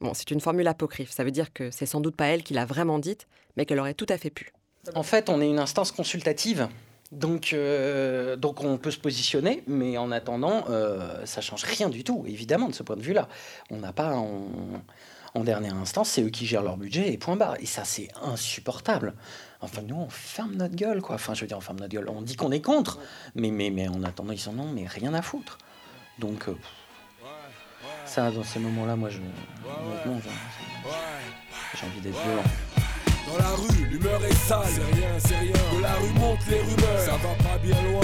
Bon, 0.00 0.14
c'est 0.14 0.32
une 0.32 0.40
formule 0.40 0.66
apocryphe, 0.66 1.12
ça 1.12 1.22
veut 1.22 1.30
dire 1.30 1.52
que 1.52 1.70
c'est 1.70 1.86
sans 1.86 2.00
doute 2.00 2.16
pas 2.16 2.26
elle 2.26 2.42
qui 2.42 2.54
l'a 2.54 2.64
vraiment 2.64 2.98
dite, 2.98 3.28
mais 3.56 3.66
qu'elle 3.66 3.78
aurait 3.78 3.94
tout 3.94 4.06
à 4.08 4.18
fait 4.18 4.30
pu. 4.30 4.52
En 4.94 5.04
fait, 5.04 5.28
on 5.28 5.40
est 5.40 5.48
une 5.48 5.58
instance 5.60 5.92
consultative, 5.92 6.68
donc, 7.12 7.52
euh, 7.52 8.34
donc 8.36 8.64
on 8.64 8.76
peut 8.76 8.90
se 8.90 8.98
positionner, 8.98 9.62
mais 9.68 9.96
en 9.96 10.10
attendant, 10.10 10.64
euh, 10.70 11.24
ça 11.24 11.40
change 11.40 11.62
rien 11.62 11.88
du 11.88 12.02
tout, 12.02 12.24
évidemment, 12.26 12.68
de 12.68 12.74
ce 12.74 12.82
point 12.82 12.96
de 12.96 13.02
vue-là. 13.02 13.28
On 13.70 13.76
n'a 13.76 13.92
pas. 13.92 14.16
en 14.16 15.44
dernière 15.44 15.76
instance, 15.76 16.10
c'est 16.10 16.22
eux 16.22 16.30
qui 16.30 16.46
gèrent 16.46 16.62
leur 16.62 16.76
budget 16.76 17.12
et 17.12 17.18
point 17.18 17.36
barre. 17.36 17.56
Et 17.60 17.66
ça, 17.66 17.84
c'est 17.84 18.08
insupportable. 18.22 19.14
Enfin, 19.60 19.82
nous, 19.82 19.96
on 19.96 20.08
ferme 20.08 20.54
notre 20.54 20.76
gueule, 20.76 21.02
quoi. 21.02 21.16
Enfin, 21.16 21.34
je 21.34 21.40
veux 21.40 21.46
dire, 21.46 21.58
on 21.58 21.60
ferme 21.60 21.80
notre 21.80 21.92
gueule. 21.92 22.08
On 22.08 22.22
dit 22.22 22.36
qu'on 22.36 22.52
est 22.52 22.60
contre, 22.60 22.98
mais, 23.34 23.50
mais, 23.50 23.70
mais 23.70 23.88
en 23.88 24.04
attendant, 24.04 24.32
ils 24.32 24.38
sont 24.38 24.52
non, 24.52 24.70
mais 24.72 24.86
rien 24.86 25.14
à 25.14 25.22
foutre. 25.22 25.58
Donc, 26.18 26.48
euh, 26.48 26.54
ça, 28.04 28.30
dans 28.30 28.44
ces 28.44 28.60
moments-là, 28.60 28.94
moi, 28.94 29.10
je. 29.10 29.18
j'ai 31.74 31.86
envie 31.86 32.00
d'être 32.00 32.22
violent. 32.22 32.42
Dans 33.28 33.36
la 33.36 33.50
rue, 33.50 33.84
l'humeur 33.86 34.24
est 34.24 34.32
sale. 34.32 34.62
C'est 34.66 34.96
rien, 34.96 35.18
c'est 35.18 35.36
rien. 35.36 35.76
De 35.76 35.82
la 35.82 35.94
rue 35.94 36.12
montent 36.14 36.46
les 36.48 36.60
rumeurs. 36.60 37.00
Ça 37.00 37.12
va 37.12 37.34
pas 37.44 37.58
bien 37.58 37.82
loin. 37.82 38.00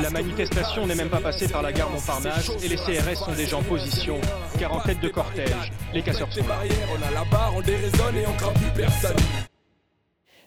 la 0.00 0.10
manifestation 0.10 0.86
n'est 0.86 0.94
même 0.94 1.08
pas 1.08 1.20
passée 1.20 1.48
par 1.48 1.62
la 1.62 1.72
gare 1.72 1.90
Montparnasse 1.90 2.50
et 2.62 2.68
les 2.68 2.76
CRS 2.76 3.16
sont 3.16 3.32
déjà 3.32 3.56
en 3.56 3.62
position. 3.62 4.20
Car 4.58 4.72
en 4.72 4.80
tête 4.80 5.00
de 5.00 5.08
cortège, 5.08 5.72
les 5.92 6.02
casseurs 6.02 6.32
sont 6.32 6.46
là. 6.46 6.60
On 6.92 7.02
a 7.08 7.10
la 7.10 7.24
barre, 7.24 7.54
on 7.56 7.62
déraisonne 7.62 8.16
et 8.16 8.26
on 8.26 8.34
craint 8.34 8.52
plus 8.52 8.70
personne 8.82 9.16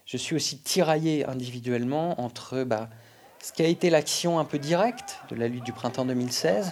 je 0.08 0.18
suis 0.18 0.36
aussi 0.36 0.58
tiraillé 0.58 1.26
individuellement 1.26 2.20
entre 2.20 2.64
bah, 2.64 2.90
ce 3.44 3.52
qui 3.52 3.62
a 3.62 3.68
été 3.68 3.90
l'action 3.90 4.40
un 4.40 4.46
peu 4.46 4.58
directe 4.58 5.20
de 5.30 5.36
la 5.36 5.48
lutte 5.48 5.66
du 5.66 5.74
printemps 5.74 6.06
2016 6.06 6.72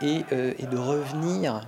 et, 0.00 0.22
euh, 0.32 0.54
et 0.58 0.66
de 0.66 0.76
revenir 0.76 1.60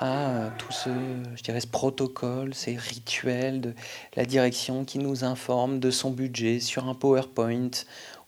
à 0.00 0.50
tout 0.56 0.72
ce, 0.72 0.88
je 1.36 1.42
dirais, 1.42 1.60
ce 1.60 1.66
protocole, 1.66 2.54
ces 2.54 2.74
rituels 2.74 3.60
de 3.60 3.74
la 4.16 4.24
direction 4.24 4.86
qui 4.86 4.98
nous 4.98 5.24
informe 5.24 5.78
de 5.78 5.90
son 5.90 6.10
budget 6.10 6.58
sur 6.58 6.88
un 6.88 6.94
PowerPoint 6.94 7.70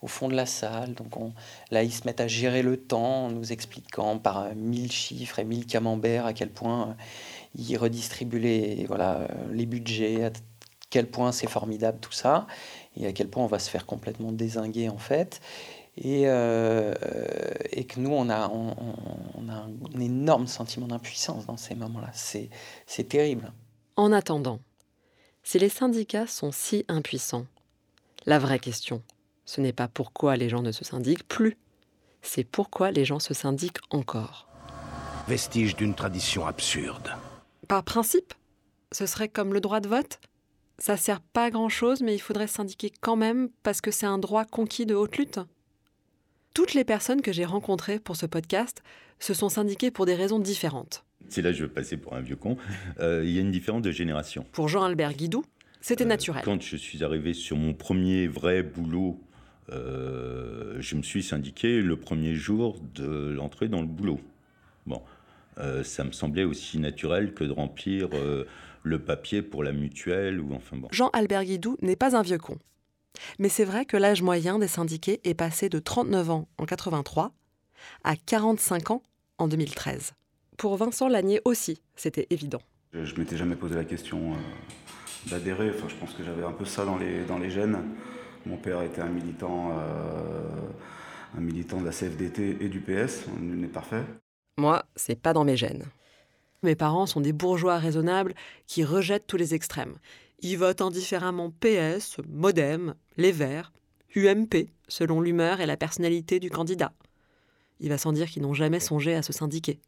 au 0.02 0.06
fond 0.06 0.28
de 0.28 0.34
la 0.34 0.44
salle. 0.44 0.92
Donc 0.92 1.16
on, 1.16 1.32
là, 1.70 1.82
ils 1.82 1.92
se 1.92 2.06
mettent 2.06 2.20
à 2.20 2.28
gérer 2.28 2.60
le 2.60 2.76
temps 2.76 3.26
en 3.26 3.30
nous 3.30 3.52
expliquant 3.52 4.18
par 4.18 4.54
mille 4.54 4.92
chiffres 4.92 5.38
et 5.38 5.44
mille 5.44 5.64
camemberts 5.64 6.26
à 6.26 6.34
quel 6.34 6.50
point 6.50 6.88
euh, 6.88 6.92
ils 7.56 7.78
redistribuent 7.78 8.38
les, 8.38 8.84
voilà, 8.86 9.26
les 9.50 9.64
budgets 9.64 10.30
quel 10.92 11.06
point 11.06 11.32
c'est 11.32 11.48
formidable 11.48 11.98
tout 12.00 12.12
ça, 12.12 12.46
et 12.96 13.06
à 13.06 13.12
quel 13.12 13.28
point 13.28 13.42
on 13.42 13.46
va 13.46 13.58
se 13.58 13.70
faire 13.70 13.86
complètement 13.86 14.30
désinguer 14.30 14.90
en 14.90 14.98
fait. 14.98 15.40
Et, 15.96 16.22
euh, 16.26 16.94
et 17.70 17.84
que 17.84 18.00
nous, 18.00 18.12
on 18.12 18.30
a, 18.30 18.48
on, 18.48 19.48
a 19.50 19.54
un 19.54 20.00
énorme 20.00 20.46
sentiment 20.46 20.86
d'impuissance 20.86 21.44
dans 21.44 21.58
ces 21.58 21.74
moments-là. 21.74 22.10
C'est 22.14 23.08
terrible. 23.08 23.52
En 23.96 24.10
attendant, 24.10 24.58
si 25.42 25.58
les 25.58 25.68
syndicats 25.68 26.26
sont 26.26 26.50
si 26.50 26.86
impuissants, 26.88 27.46
la 28.24 28.38
vraie 28.38 28.58
question, 28.58 29.02
ce 29.44 29.60
n'est 29.60 29.74
pas 29.74 29.88
pourquoi 29.88 30.36
les 30.36 30.48
gens 30.48 30.62
ne 30.62 30.72
se 30.72 30.84
syndiquent 30.84 31.28
plus, 31.28 31.58
c'est 32.22 32.44
pourquoi 32.44 32.90
les 32.90 33.04
gens 33.04 33.18
se 33.18 33.34
syndiquent 33.34 33.80
encore. 33.90 34.48
Vestige 35.28 35.76
d'une 35.76 35.94
tradition 35.94 36.46
absurde. 36.46 37.12
Par 37.68 37.82
principe, 37.82 38.32
ce 38.92 39.04
serait 39.04 39.28
comme 39.28 39.52
le 39.52 39.60
droit 39.60 39.80
de 39.80 39.88
vote? 39.88 40.20
Ça 40.78 40.96
sert 40.96 41.20
pas 41.20 41.44
à 41.44 41.50
grand 41.50 41.68
chose, 41.68 42.02
mais 42.02 42.14
il 42.14 42.20
faudrait 42.20 42.46
syndiquer 42.46 42.92
quand 43.00 43.16
même 43.16 43.48
parce 43.62 43.80
que 43.80 43.90
c'est 43.90 44.06
un 44.06 44.18
droit 44.18 44.44
conquis 44.44 44.86
de 44.86 44.94
haute 44.94 45.16
lutte. 45.16 45.40
Toutes 46.54 46.74
les 46.74 46.84
personnes 46.84 47.22
que 47.22 47.32
j'ai 47.32 47.44
rencontrées 47.44 47.98
pour 47.98 48.16
ce 48.16 48.26
podcast 48.26 48.82
se 49.18 49.34
sont 49.34 49.48
syndiquées 49.48 49.90
pour 49.90 50.06
des 50.06 50.14
raisons 50.14 50.38
différentes. 50.38 51.04
C'est 51.28 51.42
là 51.42 51.52
je 51.52 51.62
veux 51.62 51.70
passer 51.70 51.96
pour 51.96 52.14
un 52.14 52.20
vieux 52.20 52.36
con. 52.36 52.56
Euh, 53.00 53.22
il 53.24 53.30
y 53.30 53.38
a 53.38 53.40
une 53.40 53.50
différence 53.50 53.82
de 53.82 53.90
génération. 53.90 54.44
Pour 54.52 54.68
Jean-Albert 54.68 55.14
Guidou, 55.14 55.44
c'était 55.80 56.04
euh, 56.04 56.08
naturel. 56.08 56.42
Quand 56.44 56.60
je 56.60 56.76
suis 56.76 57.02
arrivé 57.04 57.32
sur 57.32 57.56
mon 57.56 57.72
premier 57.72 58.26
vrai 58.26 58.62
boulot, 58.62 59.20
euh, 59.70 60.76
je 60.80 60.96
me 60.96 61.02
suis 61.02 61.22
syndiqué 61.22 61.80
le 61.80 61.96
premier 61.96 62.34
jour 62.34 62.80
de 62.94 63.30
l'entrée 63.30 63.68
dans 63.68 63.80
le 63.80 63.86
boulot. 63.86 64.20
Bon, 64.86 65.00
ça 65.84 66.02
me 66.02 66.12
semblait 66.12 66.44
aussi 66.44 66.78
naturel 66.78 67.34
que 67.34 67.44
de 67.44 67.52
remplir 67.52 68.08
le 68.82 68.98
papier 68.98 69.42
pour 69.42 69.62
la 69.62 69.72
mutuelle 69.72 70.40
ou 70.40 70.54
enfin 70.54 70.76
bon. 70.76 70.88
Jean-Albert 70.90 71.44
Guidou 71.44 71.76
n'est 71.82 71.96
pas 71.96 72.16
un 72.16 72.22
vieux 72.22 72.38
con. 72.38 72.58
Mais 73.38 73.48
c'est 73.48 73.64
vrai 73.64 73.84
que 73.84 73.96
l'âge 73.96 74.22
moyen 74.22 74.58
des 74.58 74.68
syndiqués 74.68 75.20
est 75.24 75.34
passé 75.34 75.68
de 75.68 75.78
39 75.78 76.30
ans 76.30 76.48
en 76.58 76.64
83 76.64 77.32
à 78.04 78.16
45 78.16 78.90
ans 78.90 79.02
en 79.38 79.48
2013. 79.48 80.12
Pour 80.56 80.76
Vincent 80.76 81.08
Lagnier 81.08 81.40
aussi, 81.44 81.82
c'était 81.96 82.26
évident. 82.30 82.60
Je, 82.92 83.12
ne 83.14 83.18
m'étais 83.18 83.36
jamais 83.36 83.56
posé 83.56 83.74
la 83.74 83.84
question 83.84 84.32
euh, 84.32 85.30
d'adhérer. 85.30 85.70
Enfin, 85.70 85.88
je 85.88 85.94
pense 85.96 86.12
que 86.14 86.22
j'avais 86.22 86.44
un 86.44 86.52
peu 86.52 86.64
ça 86.64 86.84
dans 86.84 86.98
les, 86.98 87.24
dans 87.24 87.38
les 87.38 87.50
gènes. 87.50 87.78
Mon 88.46 88.56
père 88.56 88.82
était 88.82 89.00
un 89.00 89.08
militant, 89.08 89.72
euh, 89.72 90.48
un 91.36 91.40
militant 91.40 91.80
de 91.80 91.86
la 91.86 91.92
CFDT 91.92 92.58
et 92.60 92.68
du 92.68 92.80
PS. 92.80 93.24
On 93.36 93.40
n'est 93.40 93.68
parfait. 93.68 94.04
Moi, 94.58 94.84
c'est 94.94 95.20
pas 95.20 95.32
dans 95.32 95.44
mes 95.44 95.56
gènes. 95.56 95.84
Mes 96.62 96.76
parents 96.76 97.06
sont 97.06 97.20
des 97.20 97.32
bourgeois 97.32 97.78
raisonnables 97.78 98.34
qui 98.66 98.84
rejettent 98.84 99.26
tous 99.26 99.36
les 99.36 99.54
extrêmes. 99.54 99.96
Ils 100.40 100.56
votent 100.56 100.80
indifféremment 100.80 101.50
PS, 101.50 102.18
Modem, 102.28 102.94
Les 103.16 103.32
Verts, 103.32 103.72
UMP, 104.14 104.68
selon 104.88 105.20
l'humeur 105.20 105.60
et 105.60 105.66
la 105.66 105.76
personnalité 105.76 106.38
du 106.38 106.50
candidat. 106.50 106.92
Il 107.80 107.88
va 107.88 107.98
sans 107.98 108.12
dire 108.12 108.28
qu'ils 108.28 108.42
n'ont 108.42 108.54
jamais 108.54 108.80
songé 108.80 109.14
à 109.14 109.22
se 109.22 109.32
syndiquer. 109.32 109.80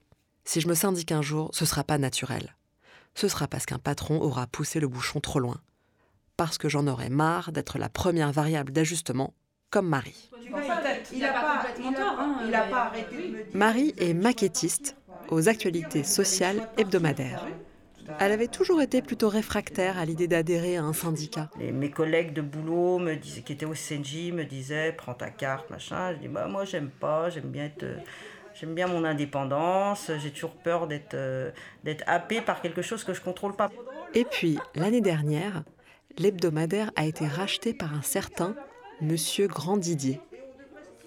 Si 0.45 0.61
je 0.61 0.69
me 0.69 0.75
syndique 0.75 1.13
un 1.13 1.23
jour, 1.23 1.51
ce 1.53 1.65
sera 1.65 1.85
pas 1.85 1.99
naturel. 1.99 2.57
Ce 3.15 3.29
sera 3.29 3.47
parce 3.47 3.67
qu'un 3.67 3.79
patron 3.79 4.21
aura 4.21 4.47
poussé 4.49 4.81
le 4.81 4.89
bouchon 4.89 5.21
trop 5.21 5.39
loin. 5.39 5.61
Parce 6.37 6.59
que 6.59 6.69
j'en 6.69 6.89
aurai 6.89 7.09
marre 7.09 7.53
d'être 7.53 7.79
la 7.79 7.89
première 7.89 8.33
variable 8.33 8.73
d'ajustement, 8.73 9.35
comme 9.71 9.89
Marie. 9.89 10.31
Marie 13.55 13.95
est 13.99 14.15
maquettiste 14.15 14.97
aux 15.29 15.49
actualités 15.49 16.05
sociales 16.05 16.69
hebdomadaires. 16.77 17.47
Elle 18.21 18.33
avait 18.33 18.49
toujours 18.49 18.83
été 18.83 19.01
plutôt 19.01 19.29
réfractaire 19.29 19.99
à 19.99 20.05
l'idée 20.05 20.29
d'adhérer 20.29 20.77
à 20.77 20.83
un 20.83 20.93
syndicat. 20.93 21.49
mes 21.59 21.91
collègues 21.91 22.33
de 22.33 22.43
boulot 22.43 22.99
me 22.99 23.15
disaient, 23.15 23.41
qui 23.41 23.53
étaient 23.53 23.67
au 23.67 23.75
CNJ 23.75 24.33
me 24.33 24.45
disaient 24.45 24.93
prends 24.93 25.15
ta 25.15 25.31
carte, 25.31 25.71
machin. 25.71 26.13
Je 26.13 26.19
dis 26.19 26.29
bah, 26.29 26.47
moi 26.47 26.65
j'aime 26.65 26.91
pas, 26.91 27.31
j'aime 27.31 27.51
bien 27.51 27.65
être, 27.65 27.87
j'aime 28.55 28.75
bien 28.75 28.87
mon 28.87 29.05
indépendance, 29.05 30.11
j'ai 30.19 30.31
toujours 30.31 30.55
peur 30.55 30.87
d'être, 30.87 31.15
euh, 31.15 31.51
d'être 31.83 32.05
happé 32.07 32.41
par 32.41 32.61
quelque 32.61 32.83
chose 32.83 33.05
que 33.05 33.15
je 33.15 33.23
contrôle 33.23 33.57
pas. 33.57 33.71
Et 34.13 34.25
puis 34.25 34.59
l'année 34.75 35.01
dernière, 35.01 35.65
l'hebdomadaire 36.19 36.91
a 36.97 37.07
été 37.07 37.27
racheté 37.27 37.73
par 37.73 37.95
un 37.95 38.03
certain 38.03 38.55
Monsieur 39.01 39.49
Grandidier 39.49 40.21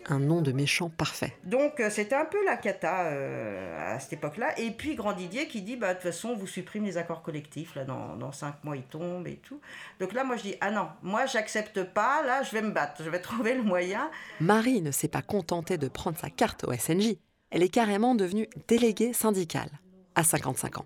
un 0.08 0.20
nom 0.20 0.42
de 0.42 0.52
méchant 0.52 0.90
parfait. 0.90 1.36
Donc 1.44 1.80
euh, 1.80 1.90
c'était 1.90 2.16
un 2.16 2.26
peu 2.26 2.44
la 2.46 2.58
cata 2.58 3.08
euh, 3.08 3.96
à 3.96 4.00
cette 4.00 4.14
époque-là. 4.14 4.58
Et 4.60 4.72
puis 4.72 4.96
Grandidier 4.96 5.48
qui 5.48 5.62
dit, 5.62 5.76
bah, 5.76 5.90
de 5.90 5.94
toute 6.00 6.04
façon, 6.04 6.30
on 6.30 6.36
vous 6.36 6.48
supprime 6.48 6.86
les 6.86 6.98
accords 6.98 7.22
collectifs, 7.22 7.76
là, 7.76 7.84
dans, 7.84 8.16
dans 8.16 8.32
cinq 8.32 8.64
mois, 8.64 8.76
ils 8.78 8.84
tombent 8.84 9.28
et 9.28 9.38
tout. 9.38 9.60
Donc 10.00 10.14
là, 10.14 10.24
moi, 10.24 10.38
je 10.38 10.44
dis, 10.44 10.56
ah 10.62 10.72
non, 10.72 10.88
moi, 11.02 11.26
j'accepte 11.26 11.84
pas, 11.84 12.24
là, 12.24 12.44
je 12.44 12.52
vais 12.52 12.62
me 12.62 12.72
battre, 12.72 13.04
je 13.04 13.10
vais 13.10 13.20
trouver 13.22 13.54
le 13.54 13.64
moyen. 13.64 14.10
Marie 14.40 14.82
ne 14.82 14.92
s'est 14.92 15.08
pas 15.08 15.22
contentée 15.22 15.78
de 15.78 15.88
prendre 15.88 16.18
sa 16.18 16.30
carte 16.30 16.64
au 16.64 16.74
SNJ. 16.74 17.16
Elle 17.50 17.64
est 17.64 17.70
carrément 17.70 18.16
devenue 18.16 18.48
déléguée 18.68 19.14
syndicale, 19.14 19.70
à 20.16 20.24
55 20.24 20.80
ans. 20.80 20.86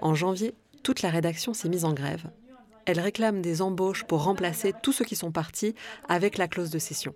En 0.00 0.14
janvier, 0.14 0.54
toute 0.82 1.02
la 1.02 1.08
rédaction 1.08 1.54
s'est 1.54 1.68
mise 1.68 1.84
en 1.84 1.94
grève 1.94 2.30
elle 2.86 3.00
réclame 3.00 3.42
des 3.42 3.62
embauches 3.62 4.04
pour 4.04 4.24
remplacer 4.24 4.72
tous 4.82 4.92
ceux 4.92 5.04
qui 5.04 5.16
sont 5.16 5.32
partis 5.32 5.74
avec 6.08 6.38
la 6.38 6.48
clause 6.48 6.70
de 6.70 6.78
cession. 6.78 7.14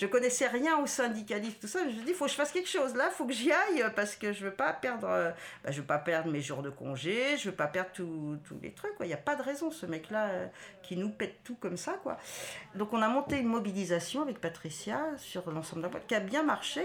Je 0.00 0.06
connaissais 0.06 0.46
rien 0.46 0.78
au 0.78 0.86
syndicalisme, 0.86 1.56
tout 1.60 1.66
ça. 1.66 1.80
Je 1.80 1.94
me 1.94 2.04
dit, 2.04 2.04
il 2.08 2.14
faut 2.14 2.24
que 2.24 2.30
je 2.30 2.36
fasse 2.36 2.52
quelque 2.52 2.70
chose. 2.70 2.94
Là, 2.94 3.10
il 3.10 3.14
faut 3.14 3.26
que 3.26 3.34
j'y 3.34 3.52
aille 3.52 3.84
parce 3.94 4.16
que 4.16 4.32
je 4.32 4.44
veux 4.44 4.50
pas 4.50 4.72
perdre, 4.72 5.06
euh, 5.06 5.30
bah, 5.62 5.70
veux 5.72 5.82
pas 5.82 5.98
perdre 5.98 6.30
mes 6.30 6.40
jours 6.40 6.62
de 6.62 6.70
congé, 6.70 7.36
je 7.36 7.50
veux 7.50 7.54
pas 7.54 7.66
perdre 7.66 7.90
tous 7.92 8.38
les 8.62 8.72
trucs. 8.72 8.92
Il 9.00 9.06
n'y 9.06 9.12
a 9.12 9.18
pas 9.18 9.36
de 9.36 9.42
raison, 9.42 9.70
ce 9.70 9.84
mec-là, 9.84 10.28
euh, 10.28 10.46
qui 10.82 10.96
nous 10.96 11.10
pète 11.10 11.42
tout 11.44 11.56
comme 11.56 11.76
ça. 11.76 11.98
quoi. 12.02 12.16
Donc, 12.76 12.94
on 12.94 13.02
a 13.02 13.08
monté 13.08 13.36
une 13.36 13.48
mobilisation 13.48 14.22
avec 14.22 14.40
Patricia 14.40 15.02
sur 15.18 15.50
l'ensemble 15.50 15.82
de 15.82 15.86
la 15.88 15.92
boîte 15.92 16.06
qui 16.06 16.14
a 16.14 16.20
bien 16.20 16.44
marché, 16.44 16.82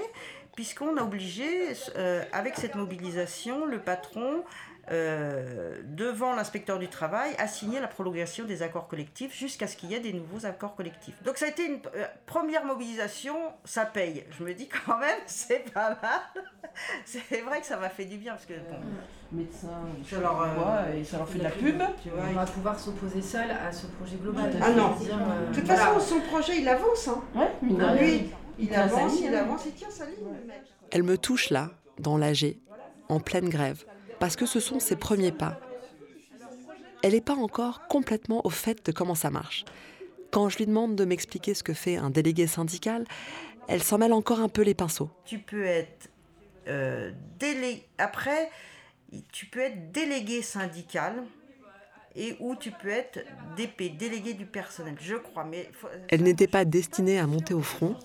puisqu'on 0.55 0.97
a 0.97 1.01
obligé, 1.01 1.73
euh, 1.95 2.21
avec 2.33 2.57
cette 2.57 2.75
mobilisation, 2.75 3.65
le 3.65 3.79
patron 3.79 4.43
euh, 4.91 5.81
devant 5.83 6.35
l'inspecteur 6.35 6.77
du 6.77 6.87
travail, 6.87 7.31
a 7.37 7.47
signé 7.47 7.79
la 7.79 7.87
prolongation 7.87 8.45
des 8.45 8.61
accords 8.61 8.87
collectifs 8.87 9.35
jusqu'à 9.35 9.67
ce 9.67 9.75
qu'il 9.75 9.89
y 9.89 9.95
ait 9.95 9.99
des 9.99 10.13
nouveaux 10.13 10.45
accords 10.45 10.75
collectifs. 10.75 11.21
Donc 11.23 11.37
ça 11.37 11.45
a 11.45 11.49
été 11.49 11.65
une 11.65 11.79
euh, 11.95 12.05
première 12.25 12.65
mobilisation, 12.65 13.35
ça 13.63 13.85
paye. 13.85 14.23
Je 14.37 14.43
me 14.43 14.53
dis 14.53 14.67
quand 14.67 14.97
même, 14.99 15.17
c'est 15.25 15.71
pas 15.71 15.89
mal. 15.89 16.43
c'est 17.05 17.41
vrai 17.41 17.61
que 17.61 17.65
ça 17.65 17.77
m'a 17.77 17.89
fait 17.89 18.05
du 18.05 18.17
bien 18.17 18.33
parce 18.33 18.45
que 18.45 18.53
bon, 18.53 18.77
médecins, 19.31 19.69
ça 20.07 20.19
leur, 20.19 20.41
euh, 20.41 20.93
et 20.93 21.03
ça 21.03 21.17
leur 21.17 21.27
fait 21.27 21.39
de 21.39 21.43
la 21.43 21.51
pub. 21.51 21.81
Tu 22.03 22.09
vois, 22.09 22.23
on 22.29 22.33
va 22.33 22.45
pouvoir 22.45 22.79
s'opposer 22.79 23.21
seul 23.21 23.49
à 23.49 23.71
ce 23.71 23.87
projet 23.87 24.17
global. 24.17 24.51
Ah 24.61 24.69
non. 24.69 24.95
Dire, 24.95 25.17
de 25.17 25.55
toute 25.55 25.65
voilà. 25.65 25.81
façon, 25.81 25.99
son 25.99 26.19
projet, 26.21 26.59
il 26.59 26.69
avance. 26.69 27.07
Hein. 27.07 27.23
Ouais, 27.33 27.51
mine 27.61 27.77
de 27.77 27.83
rien. 27.83 27.95
Lui, 27.95 28.31
il, 28.59 28.73
avance, 28.75 29.19
il 29.19 29.33
hein. 29.33 29.39
avance, 29.39 29.61
il 29.65 29.73
tient 29.73 29.89
sa 29.89 30.05
ligne. 30.05 30.27
Elle 30.91 31.03
me 31.03 31.17
touche 31.17 31.49
là, 31.49 31.71
dans 31.97 32.17
l'AG, 32.17 32.57
en 33.09 33.19
pleine 33.19 33.49
grève, 33.49 33.83
parce 34.19 34.35
que 34.35 34.45
ce 34.45 34.59
sont 34.59 34.79
ses 34.79 34.95
premiers 34.95 35.31
pas. 35.31 35.59
Elle 37.03 37.13
n'est 37.13 37.21
pas 37.21 37.35
encore 37.35 37.87
complètement 37.87 38.41
au 38.45 38.49
fait 38.49 38.85
de 38.85 38.91
comment 38.91 39.15
ça 39.15 39.29
marche. 39.29 39.65
Quand 40.31 40.49
je 40.49 40.57
lui 40.57 40.65
demande 40.65 40.95
de 40.95 41.05
m'expliquer 41.05 41.53
ce 41.53 41.63
que 41.63 41.73
fait 41.73 41.97
un 41.97 42.09
délégué 42.09 42.47
syndical, 42.47 43.05
elle 43.67 43.83
s'en 43.83 43.97
mêle 43.97 44.13
encore 44.13 44.39
un 44.39 44.49
peu 44.49 44.63
les 44.63 44.73
pinceaux. 44.73 45.09
Tu 45.25 45.39
peux 45.39 45.63
être 45.65 46.09
euh, 46.67 47.11
délé... 47.39 47.83
après, 47.97 48.49
tu 49.31 49.45
peux 49.45 49.59
être 49.59 49.91
délégué 49.91 50.41
syndical 50.41 51.23
et 52.15 52.35
ou 52.39 52.55
tu 52.55 52.71
peux 52.71 52.89
être 52.89 53.19
DP, 53.55 53.95
délégué 53.97 54.33
du 54.33 54.45
personnel, 54.45 54.95
je 54.99 55.15
crois. 55.15 55.43
Mais 55.43 55.69
faut- 55.73 55.87
Elle 56.09 56.23
n'était 56.23 56.47
pas 56.47 56.65
destinée 56.65 57.19
à 57.19 57.27
monter 57.27 57.53
au 57.53 57.61
front, 57.61 57.95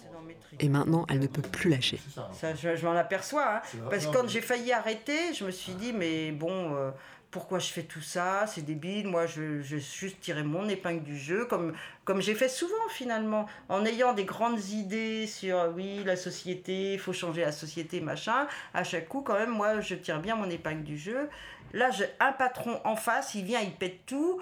et 0.58 0.68
maintenant 0.68 1.06
elle 1.08 1.20
ne 1.20 1.26
peut 1.26 1.42
plus 1.42 1.70
lâcher. 1.70 2.00
Ça, 2.32 2.54
je, 2.54 2.76
je 2.76 2.86
m'en 2.86 2.96
aperçois. 2.96 3.56
hein. 3.56 3.60
Parce 3.88 4.06
que 4.06 4.12
quand 4.12 4.28
j'ai 4.28 4.40
failli 4.40 4.72
arrêter, 4.72 5.32
je 5.34 5.44
me 5.44 5.50
suis 5.50 5.72
dit, 5.74 5.92
mais 5.92 6.32
bon, 6.32 6.74
euh, 6.74 6.90
pourquoi 7.30 7.60
je 7.60 7.68
fais 7.70 7.84
tout 7.84 8.00
ça? 8.00 8.44
C'est 8.48 8.62
débile. 8.62 9.06
Moi, 9.06 9.26
je, 9.26 9.62
je 9.62 9.76
juste 9.76 10.20
tirer 10.20 10.42
mon 10.42 10.68
épingle 10.68 11.02
du 11.04 11.16
jeu, 11.16 11.44
comme, 11.44 11.74
comme 12.04 12.20
j'ai 12.20 12.34
fait 12.34 12.48
souvent 12.48 12.88
finalement, 12.88 13.46
en 13.68 13.84
ayant 13.86 14.12
des 14.14 14.24
grandes 14.24 14.64
idées 14.70 15.28
sur, 15.28 15.56
euh, 15.56 15.70
oui, 15.74 16.02
la 16.04 16.16
société, 16.16 16.94
il 16.94 16.98
faut 16.98 17.12
changer 17.12 17.42
la 17.42 17.52
société, 17.52 18.00
machin. 18.00 18.48
À 18.74 18.82
chaque 18.82 19.06
coup, 19.08 19.22
quand 19.22 19.34
même, 19.34 19.50
moi, 19.50 19.80
je 19.80 19.94
tire 19.94 20.20
bien 20.20 20.34
mon 20.34 20.50
épingle 20.50 20.82
du 20.82 20.98
jeu. 20.98 21.28
Là, 21.72 21.92
j'ai 21.92 22.06
un 22.18 22.32
patron 22.32 22.80
en 22.84 22.96
face, 22.96 23.36
il 23.36 23.44
vient, 23.44 23.60
il 23.60 23.70
pète 23.72 24.04
tout. 24.06 24.40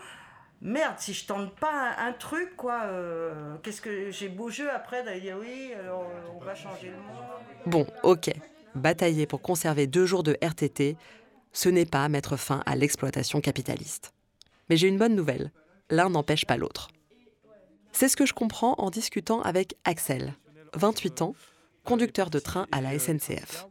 Merde, 0.60 0.96
si 0.98 1.14
je 1.14 1.24
tente 1.24 1.54
pas 1.54 1.94
un, 1.98 2.08
un 2.08 2.12
truc, 2.12 2.56
quoi, 2.56 2.82
euh, 2.84 3.56
qu'est-ce 3.62 3.80
que 3.80 4.10
j'ai 4.10 4.28
beau 4.28 4.50
jeu 4.50 4.68
après 4.70 5.04
d'aller 5.04 5.20
dire 5.20 5.36
oui, 5.38 5.72
alors, 5.78 6.02
euh, 6.02 6.28
on 6.34 6.44
va 6.44 6.54
changer 6.54 6.88
le 6.88 6.96
monde. 6.96 7.16
Bon, 7.66 7.86
ok, 8.02 8.30
batailler 8.74 9.26
pour 9.26 9.40
conserver 9.40 9.86
deux 9.86 10.04
jours 10.04 10.24
de 10.24 10.36
RTT, 10.42 10.96
ce 11.52 11.68
n'est 11.68 11.86
pas 11.86 12.08
mettre 12.08 12.36
fin 12.36 12.62
à 12.66 12.74
l'exploitation 12.74 13.40
capitaliste. 13.40 14.12
Mais 14.68 14.76
j'ai 14.76 14.88
une 14.88 14.98
bonne 14.98 15.14
nouvelle, 15.14 15.52
l'un 15.90 16.10
n'empêche 16.10 16.44
pas 16.44 16.56
l'autre. 16.56 16.88
C'est 17.92 18.08
ce 18.08 18.16
que 18.16 18.26
je 18.26 18.34
comprends 18.34 18.74
en 18.78 18.90
discutant 18.90 19.40
avec 19.42 19.76
Axel, 19.84 20.34
28 20.74 21.22
ans, 21.22 21.34
conducteur 21.84 22.30
de 22.30 22.38
train 22.38 22.66
à 22.72 22.80
la 22.80 22.98
SNCF. 22.98 23.66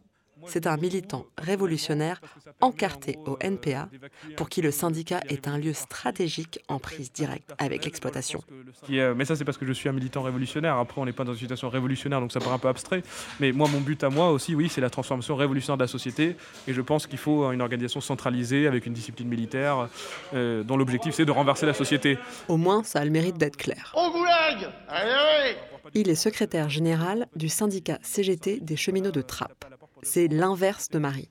C'est 0.46 0.68
un 0.68 0.78
militant 0.78 1.26
révolutionnaire 1.38 2.22
encarté 2.62 3.18
au 3.26 3.38
NPA 3.42 3.90
pour 4.36 4.50
qui 4.50 4.62
le 4.62 4.72
syndicat 4.72 5.20
est 5.30 5.48
un 5.48 5.58
lieu 5.58 5.74
stratégique 5.74 6.60
en 6.68 6.80
prise 6.80 7.12
directe 7.12 7.54
avec 7.58 7.86
l'exploitation. 7.86 8.42
Est- 8.90 9.14
mais 9.16 9.26
ça, 9.26 9.36
c'est 9.36 9.46
parce 9.46 9.58
que 9.58 9.66
je 9.66 9.74
suis 9.74 9.90
un 9.90 9.94
militant 9.94 10.22
révolutionnaire. 10.22 10.78
Après, 10.78 11.02
on 11.02 11.06
n'est 11.06 11.12
pas 11.14 11.24
dans 11.24 11.34
une 11.34 11.40
situation 11.40 11.70
révolutionnaire, 11.70 12.20
donc 12.22 12.32
ça 12.32 12.40
paraît 12.40 12.56
un 12.56 12.60
peu 12.60 12.68
abstrait. 12.68 13.04
Mais 13.40 13.52
moi, 13.52 13.68
mon 13.68 13.82
but 13.82 14.04
à 14.04 14.10
moi 14.10 14.32
aussi, 14.32 14.56
oui, 14.56 14.70
c'est 14.70 14.82
la 14.82 14.90
transformation 14.90 15.36
révolutionnaire 15.36 15.78
de 15.78 15.84
la 15.84 15.88
société. 15.88 16.36
Et 16.68 16.74
je 16.74 16.82
pense 16.82 17.08
qu'il 17.08 17.20
faut 17.20 17.52
une 17.52 17.62
organisation 17.62 18.02
centralisée 18.02 18.68
avec 18.68 18.86
une 18.86 18.94
discipline 18.94 19.28
militaire 19.28 19.90
euh, 20.34 20.64
dont 20.64 20.78
l'objectif, 20.78 21.14
c'est 21.16 21.26
de 21.26 21.32
renverser 21.32 21.66
la 21.66 21.74
société. 21.74 22.18
Au 22.48 22.58
moins, 22.58 22.84
ça 22.84 23.00
a 23.00 23.06
le 23.06 23.12
mérite 23.12 23.38
d'être 23.38 23.58
clair. 23.58 23.94
Au 23.96 24.12
goulag 24.12 24.70
Allez, 24.90 25.12
allez 25.12 25.56
Il 25.94 26.10
est 26.10 26.16
secrétaire 26.16 26.70
général 26.70 27.28
du 27.36 27.50
syndicat 27.50 28.00
CGT 28.02 28.60
des 28.62 28.76
cheminots 28.76 29.12
de 29.12 29.22
Trappes. 29.22 29.66
C'est 30.04 30.28
l'inverse 30.28 30.90
de 30.90 31.00
Marie. 31.00 31.30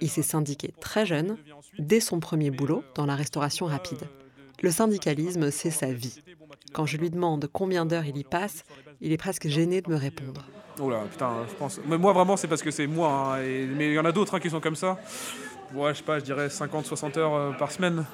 Il 0.00 0.10
s'est 0.10 0.22
syndiqué 0.22 0.72
très 0.80 1.06
jeune, 1.06 1.36
dès 1.78 2.00
son 2.00 2.20
premier 2.20 2.50
boulot 2.50 2.82
dans 2.94 3.06
la 3.06 3.14
restauration 3.14 3.66
rapide. 3.66 4.00
Le 4.62 4.70
syndicalisme, 4.70 5.50
c'est 5.50 5.70
sa 5.70 5.92
vie. 5.92 6.14
Quand 6.72 6.86
je 6.86 6.96
lui 6.96 7.10
demande 7.10 7.48
combien 7.52 7.86
d'heures 7.86 8.04
il 8.06 8.16
y 8.16 8.24
passe, 8.24 8.64
il 9.00 9.12
est 9.12 9.16
presque 9.16 9.48
gêné 9.48 9.80
de 9.80 9.90
me 9.90 9.96
répondre. 9.96 10.44
Oh 10.80 10.90
là, 10.90 11.02
putain, 11.10 11.44
je 11.48 11.54
pense. 11.54 11.80
Mais 11.86 11.98
moi, 11.98 12.12
vraiment, 12.12 12.36
c'est 12.36 12.48
parce 12.48 12.62
que 12.62 12.70
c'est 12.70 12.86
moi. 12.86 13.36
hein, 13.36 13.42
et- 13.42 13.66
Mais 13.66 13.88
il 13.88 13.94
y 13.94 13.98
en 13.98 14.04
a 14.04 14.12
d'autres 14.12 14.34
hein, 14.34 14.40
qui 14.40 14.50
sont 14.50 14.60
comme 14.60 14.76
ça. 14.76 14.98
Ouais, 15.72 15.92
je 15.92 15.98
sais 15.98 16.04
pas, 16.04 16.18
je 16.18 16.24
dirais 16.24 16.48
50-60 16.48 17.16
heures 17.16 17.34
euh, 17.34 17.52
par 17.52 17.70
semaine. 17.70 18.04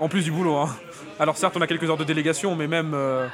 En 0.00 0.08
plus 0.08 0.24
du 0.24 0.32
boulot. 0.32 0.56
hein. 0.56 0.74
Alors, 1.18 1.36
certes, 1.36 1.56
on 1.56 1.60
a 1.60 1.66
quelques 1.66 1.84
heures 1.88 1.96
de 1.96 2.04
délégation, 2.04 2.56
mais 2.56 2.66
même. 2.66 2.92
euh, 2.94 3.28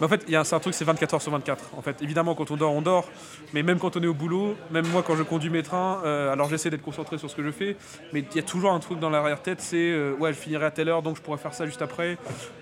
mais 0.00 0.06
en 0.06 0.08
fait, 0.08 0.24
il 0.26 0.32
y 0.32 0.36
a 0.36 0.40
un, 0.40 0.58
truc, 0.58 0.72
c'est 0.72 0.84
24 0.84 1.14
heures 1.14 1.22
sur 1.22 1.32
24. 1.32 1.70
En 1.76 1.82
fait, 1.82 2.00
évidemment, 2.00 2.34
quand 2.34 2.50
on 2.50 2.56
dort, 2.56 2.72
on 2.72 2.80
dort. 2.80 3.08
Mais 3.52 3.62
même 3.62 3.78
quand 3.78 3.96
on 3.96 4.02
est 4.02 4.06
au 4.06 4.14
boulot, 4.14 4.56
même 4.70 4.86
moi, 4.88 5.02
quand 5.06 5.14
je 5.14 5.22
conduis 5.22 5.50
mes 5.50 5.62
trains, 5.62 6.00
euh, 6.04 6.32
alors 6.32 6.48
j'essaie 6.48 6.70
d'être 6.70 6.82
concentré 6.82 7.18
sur 7.18 7.28
ce 7.28 7.36
que 7.36 7.42
je 7.42 7.50
fais. 7.50 7.76
Mais 8.12 8.24
il 8.30 8.36
y 8.36 8.38
a 8.38 8.42
toujours 8.42 8.72
un 8.72 8.78
truc 8.78 8.98
dans 8.98 9.10
l'arrière-tête, 9.10 9.60
c'est 9.60 9.76
euh, 9.76 10.14
ouais, 10.18 10.32
je 10.32 10.38
finirai 10.38 10.64
à 10.64 10.70
telle 10.70 10.88
heure, 10.88 11.02
donc 11.02 11.16
je 11.16 11.22
pourrais 11.22 11.36
faire 11.36 11.52
ça 11.52 11.66
juste 11.66 11.82
après. 11.82 12.16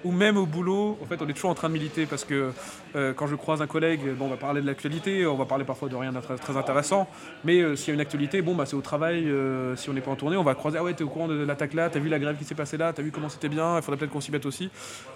Ou 0.05 0.11
même 0.11 0.37
au 0.37 0.47
boulot, 0.47 0.99
en 1.01 1.07
fait, 1.07 1.23
on 1.23 1.29
est 1.29 1.33
toujours 1.33 1.51
en 1.51 1.55
train 1.55 1.69
de 1.69 1.75
militer 1.75 2.07
parce 2.07 2.25
que 2.25 2.51
euh, 2.97 3.13
quand 3.13 3.29
je 3.29 3.37
croise 3.37 3.63
un 3.63 3.69
collègue, 3.69 4.01
bon, 4.17 4.27
on 4.27 4.31
va 4.31 4.37
parler 4.37 4.61
de 4.61 4.67
l'actualité, 4.67 5.25
on 5.27 5.37
va 5.37 5.45
parler 5.45 5.65
parfois 5.65 5.89
de 5.89 5.95
rien 5.95 6.13
de 6.13 6.21
très, 6.21 6.57
intéressant. 6.57 7.09
Mais 7.45 7.77
s'il 7.77 7.89
y 7.89 7.91
a 7.93 7.95
une 7.95 8.01
actualité, 8.01 8.43
bon, 8.43 8.57
bah, 8.57 8.67
c'est 8.67 8.77
au 8.77 8.81
travail. 8.81 9.33
si 9.77 9.89
on 9.89 9.93
n'est 9.93 10.01
pas 10.01 10.11
en 10.11 10.17
tournée, 10.17 10.37
on 10.37 10.43
va 10.43 10.55
croiser. 10.55 10.79
Ah 10.79 10.83
ouais, 10.83 10.95
t'es 10.95 11.05
au 11.05 11.09
courant 11.09 11.29
de 11.29 11.45
l'attaque 11.45 11.75
là, 11.75 11.89
t'as 11.89 12.01
vu 12.01 12.09
la 12.09 12.19
grève 12.19 12.37
qui 12.37 12.45
s'est 12.45 12.57
passée 12.57 12.77
là, 12.77 12.93
t'as 12.93 13.03
vu 13.03 13.13
comment 13.13 13.29
c'était 13.29 13.49
bien, 13.49 13.77
il 13.77 13.83
faudrait 13.83 13.99
peut-être 13.99 14.13
qu'on 14.13 14.21
s'y 14.21 14.33
mette 14.33 14.47
aussi. 14.47 14.71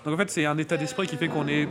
Donc 0.04 0.14
en 0.14 0.16
fait, 0.16 0.30
c'est 0.30 0.46
un 0.46 0.58
état 0.58 0.76
d'esprit 0.76 1.06
qui 1.06 1.16
fait 1.16 1.28
qu'on 1.28 1.48
est 1.48 1.68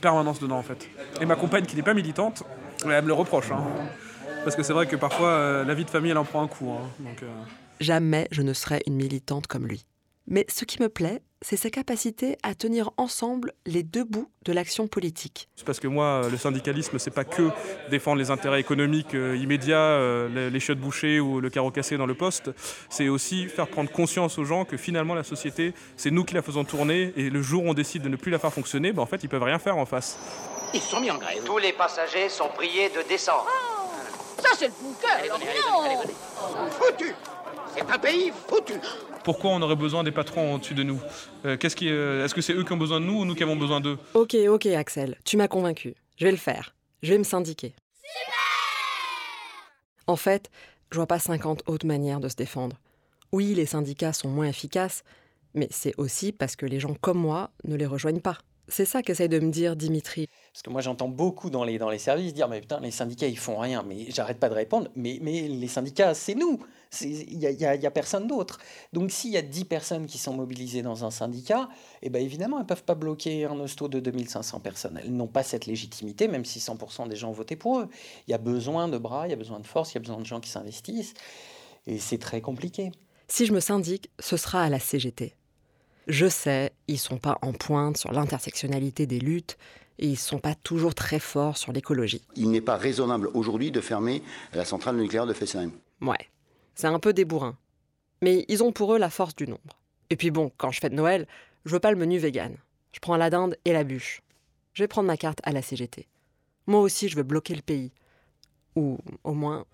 permanence 0.00 0.38
dedans 0.40 0.58
en 0.58 0.62
fait. 0.62 0.88
Et 1.20 1.26
ma 1.26 1.36
compagne 1.36 1.64
qui 1.66 1.76
n'est 1.76 1.82
pas 1.82 1.94
militante, 1.94 2.42
elle 2.84 3.02
me 3.02 3.08
le 3.08 3.12
reproche. 3.14 3.50
hein. 3.50 3.62
Parce 4.44 4.54
que 4.56 4.62
c'est 4.62 4.72
vrai 4.72 4.86
que 4.86 4.96
parfois, 4.96 5.28
euh, 5.30 5.64
la 5.64 5.74
vie 5.74 5.84
de 5.84 5.90
famille, 5.90 6.10
elle 6.12 6.18
en 6.18 6.24
prend 6.24 6.42
un 6.42 6.46
coup. 6.48 6.70
hein. 6.70 6.88
Donc, 7.00 7.22
euh, 7.22 7.26
Jamais 7.80 8.28
je 8.30 8.42
ne 8.42 8.52
serai 8.52 8.80
une 8.86 8.94
militante 8.94 9.46
comme 9.48 9.66
lui. 9.66 9.84
Mais 10.28 10.44
ce 10.48 10.64
qui 10.64 10.80
me 10.80 10.88
plaît, 10.88 11.20
c'est 11.48 11.56
sa 11.56 11.70
capacité 11.70 12.38
à 12.42 12.56
tenir 12.56 12.90
ensemble 12.96 13.52
les 13.66 13.84
deux 13.84 14.02
bouts 14.02 14.28
de 14.44 14.52
l'action 14.52 14.88
politique. 14.88 15.48
C'est 15.54 15.64
parce 15.64 15.78
que 15.78 15.86
moi, 15.86 16.22
euh, 16.24 16.28
le 16.28 16.36
syndicalisme, 16.36 16.98
c'est 16.98 17.12
pas 17.12 17.22
que 17.22 17.50
défendre 17.88 18.18
les 18.18 18.32
intérêts 18.32 18.58
économiques 18.58 19.14
euh, 19.14 19.36
immédiats, 19.36 19.76
euh, 19.78 20.28
les, 20.28 20.50
les 20.50 20.58
chiottes 20.58 20.80
bouchées 20.80 21.20
ou 21.20 21.40
le 21.40 21.48
carreau 21.48 21.70
cassé 21.70 21.96
dans 21.96 22.06
le 22.06 22.14
poste. 22.14 22.50
C'est 22.90 23.06
aussi 23.08 23.46
faire 23.46 23.68
prendre 23.68 23.92
conscience 23.92 24.38
aux 24.38 24.44
gens 24.44 24.64
que 24.64 24.76
finalement 24.76 25.14
la 25.14 25.22
société, 25.22 25.72
c'est 25.96 26.10
nous 26.10 26.24
qui 26.24 26.34
la 26.34 26.42
faisons 26.42 26.64
tourner 26.64 27.12
et 27.16 27.30
le 27.30 27.42
jour 27.42 27.62
où 27.62 27.68
on 27.68 27.74
décide 27.74 28.02
de 28.02 28.08
ne 28.08 28.16
plus 28.16 28.32
la 28.32 28.40
faire 28.40 28.52
fonctionner, 28.52 28.90
ben, 28.92 29.02
en 29.02 29.06
fait, 29.06 29.22
ils 29.22 29.28
peuvent 29.28 29.44
rien 29.44 29.60
faire 29.60 29.76
en 29.76 29.86
face. 29.86 30.18
Ils 30.74 30.80
se 30.80 30.88
sont 30.88 31.00
mis 31.00 31.12
en 31.12 31.18
grève. 31.18 31.44
Tous 31.44 31.58
les 31.58 31.74
passagers 31.74 32.28
sont 32.28 32.48
priés 32.56 32.88
de 32.88 33.08
descendre. 33.08 33.46
Ça, 34.42 34.48
c'est 34.58 34.66
le 34.66 34.72
bunker 34.82 35.38
non 35.38 36.70
Foutu 36.70 37.14
C'est 37.72 37.88
un 37.88 37.98
pays 37.98 38.32
foutu 38.48 38.80
Pourquoi 39.26 39.50
on 39.50 39.60
aurait 39.60 39.74
besoin 39.74 40.04
des 40.04 40.12
patrons 40.12 40.54
au-dessus 40.54 40.74
de 40.74 40.84
nous 40.84 41.00
Euh, 41.44 41.56
qu'est-ce 41.56 41.74
qui, 41.74 41.88
euh, 41.88 42.24
Est-ce 42.24 42.32
que 42.32 42.40
c'est 42.40 42.52
eux 42.52 42.62
qui 42.62 42.72
ont 42.72 42.76
besoin 42.76 43.00
de 43.00 43.06
nous 43.06 43.22
ou 43.22 43.24
nous 43.24 43.34
qui 43.34 43.42
avons 43.42 43.56
besoin 43.56 43.80
d'eux 43.80 43.98
Ok, 44.14 44.36
ok 44.48 44.66
Axel, 44.66 45.18
tu 45.24 45.36
m'as 45.36 45.48
convaincu. 45.48 45.96
Je 46.16 46.26
vais 46.26 46.30
le 46.30 46.36
faire. 46.36 46.76
Je 47.02 47.10
vais 47.12 47.18
me 47.18 47.24
syndiquer. 47.24 47.74
En 50.06 50.14
fait, 50.14 50.48
je 50.92 50.96
vois 50.96 51.08
pas 51.08 51.18
50 51.18 51.64
autres 51.66 51.88
manières 51.88 52.20
de 52.20 52.28
se 52.28 52.36
défendre. 52.36 52.76
Oui, 53.32 53.52
les 53.54 53.66
syndicats 53.66 54.12
sont 54.12 54.28
moins 54.28 54.46
efficaces, 54.46 55.02
mais 55.54 55.66
c'est 55.72 55.94
aussi 55.98 56.30
parce 56.30 56.54
que 56.54 56.64
les 56.64 56.78
gens 56.78 56.94
comme 56.94 57.18
moi 57.18 57.50
ne 57.64 57.74
les 57.74 57.86
rejoignent 57.86 58.20
pas. 58.20 58.38
C'est 58.68 58.84
ça 58.84 59.00
qu'essaye 59.02 59.28
de 59.28 59.38
me 59.38 59.50
dire 59.50 59.76
Dimitri. 59.76 60.26
Parce 60.52 60.62
que 60.62 60.70
moi, 60.70 60.80
j'entends 60.80 61.08
beaucoup 61.08 61.50
dans 61.50 61.62
les, 61.62 61.78
dans 61.78 61.88
les 61.88 61.98
services 61.98 62.34
dire 62.34 62.48
Mais 62.48 62.60
putain, 62.60 62.80
les 62.80 62.90
syndicats, 62.90 63.28
ils 63.28 63.38
font 63.38 63.58
rien. 63.58 63.84
Mais 63.86 64.10
j'arrête 64.10 64.38
pas 64.40 64.48
de 64.48 64.54
répondre 64.54 64.90
Mais, 64.96 65.18
mais 65.22 65.46
les 65.46 65.68
syndicats, 65.68 66.14
c'est 66.14 66.34
nous. 66.34 66.58
Il 67.00 67.38
n'y 67.38 67.46
a, 67.46 67.50
y 67.50 67.64
a- 67.64 67.74
y 67.76 67.86
a 67.86 67.90
personne 67.90 68.26
d'autre. 68.26 68.58
Donc, 68.92 69.10
s'il 69.12 69.30
y 69.30 69.36
a 69.36 69.42
10 69.42 69.64
personnes 69.64 70.06
qui 70.06 70.18
sont 70.18 70.32
mobilisées 70.34 70.82
dans 70.82 71.04
un 71.04 71.10
syndicat, 71.10 71.68
eh 72.02 72.10
ben, 72.10 72.22
évidemment, 72.22 72.56
elles 72.56 72.62
ne 72.64 72.68
peuvent 72.68 72.84
pas 72.84 72.94
bloquer 72.94 73.44
un 73.44 73.58
hosto 73.60 73.86
de 73.88 74.00
2500 74.00 74.60
personnes. 74.60 74.98
Elles 75.02 75.12
n'ont 75.12 75.26
pas 75.28 75.42
cette 75.42 75.66
légitimité, 75.66 76.26
même 76.26 76.44
si 76.44 76.58
100% 76.60 77.06
des 77.06 77.16
gens 77.16 77.28
ont 77.30 77.32
voté 77.32 77.54
pour 77.56 77.80
eux. 77.80 77.88
Il 78.26 78.30
y 78.30 78.34
a 78.34 78.38
besoin 78.38 78.88
de 78.88 78.98
bras, 78.98 79.26
il 79.26 79.30
y 79.30 79.34
a 79.34 79.36
besoin 79.36 79.60
de 79.60 79.66
force, 79.66 79.92
il 79.92 79.96
y 79.96 79.98
a 79.98 80.00
besoin 80.00 80.18
de 80.18 80.26
gens 80.26 80.40
qui 80.40 80.50
s'investissent. 80.50 81.14
Et 81.86 81.98
c'est 81.98 82.18
très 82.18 82.40
compliqué. 82.40 82.90
Si 83.28 83.46
je 83.46 83.52
me 83.52 83.60
syndique, 83.60 84.10
ce 84.20 84.36
sera 84.36 84.62
à 84.62 84.70
la 84.70 84.78
CGT. 84.80 85.34
Je 86.06 86.28
sais, 86.28 86.72
ils 86.86 86.98
sont 86.98 87.18
pas 87.18 87.38
en 87.42 87.52
pointe 87.52 87.96
sur 87.96 88.12
l'intersectionnalité 88.12 89.06
des 89.06 89.18
luttes, 89.18 89.56
Et 89.98 90.06
ils 90.08 90.18
sont 90.18 90.38
pas 90.38 90.54
toujours 90.54 90.94
très 90.94 91.18
forts 91.18 91.56
sur 91.56 91.72
l'écologie. 91.72 92.20
Il 92.36 92.50
n'est 92.50 92.60
pas 92.60 92.76
raisonnable 92.76 93.30
aujourd'hui 93.32 93.70
de 93.70 93.80
fermer 93.80 94.22
la 94.52 94.66
centrale 94.66 94.96
nucléaire 94.96 95.24
de 95.26 95.32
Fessenheim. 95.32 95.70
Ouais, 96.02 96.28
c'est 96.74 96.86
un 96.86 96.98
peu 96.98 97.14
des 97.14 97.24
bourrins. 97.24 97.56
Mais 98.22 98.44
ils 98.48 98.62
ont 98.62 98.72
pour 98.72 98.94
eux 98.94 98.98
la 98.98 99.08
force 99.08 99.34
du 99.34 99.46
nombre. 99.48 99.78
Et 100.10 100.16
puis 100.16 100.30
bon, 100.30 100.52
quand 100.58 100.70
je 100.70 100.80
fête 100.80 100.92
Noël, 100.92 101.26
je 101.64 101.72
veux 101.72 101.80
pas 101.80 101.90
le 101.90 101.96
menu 101.96 102.18
vegan. 102.18 102.54
Je 102.92 103.00
prends 103.00 103.16
la 103.16 103.30
dinde 103.30 103.56
et 103.64 103.72
la 103.72 103.84
bûche. 103.84 104.22
Je 104.74 104.82
vais 104.82 104.88
prendre 104.88 105.06
ma 105.06 105.16
carte 105.16 105.40
à 105.44 105.52
la 105.52 105.62
CGT. 105.62 106.06
Moi 106.66 106.80
aussi, 106.80 107.08
je 107.08 107.16
veux 107.16 107.22
bloquer 107.22 107.54
le 107.54 107.62
pays. 107.62 107.90
Ou 108.76 108.98
au 109.24 109.32
moins 109.32 109.64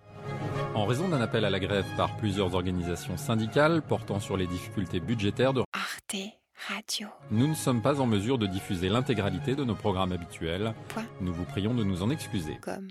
En 0.77 0.87
raison 0.87 1.09
d'un 1.09 1.21
appel 1.21 1.45
à 1.45 1.51
la 1.51 1.59
grève 1.59 1.87
par 1.97 2.17
plusieurs 2.17 2.55
organisations 2.55 3.17
syndicales 3.17 3.83
portant 3.83 4.21
sur 4.21 4.37
les 4.37 4.47
difficultés 4.47 5.01
budgétaires 5.01 5.53
de 5.53 5.65
Arte 6.13 6.33
Radio. 6.69 7.09
nous 7.31 7.47
ne 7.47 7.55
sommes 7.55 7.81
pas 7.81 8.01
en 8.01 8.07
mesure 8.07 8.37
de 8.37 8.47
diffuser 8.47 8.89
l'intégralité 8.89 9.55
de 9.55 9.65
nos 9.65 9.75
programmes 9.75 10.13
habituels. 10.13 10.75
Point. 10.89 11.07
Nous 11.21 11.33
vous 11.33 11.45
prions 11.45 11.75
de 11.75 11.85
nous 11.85 12.03
en 12.03 12.11
excuser. 12.11 12.59
Comme. 12.61 12.89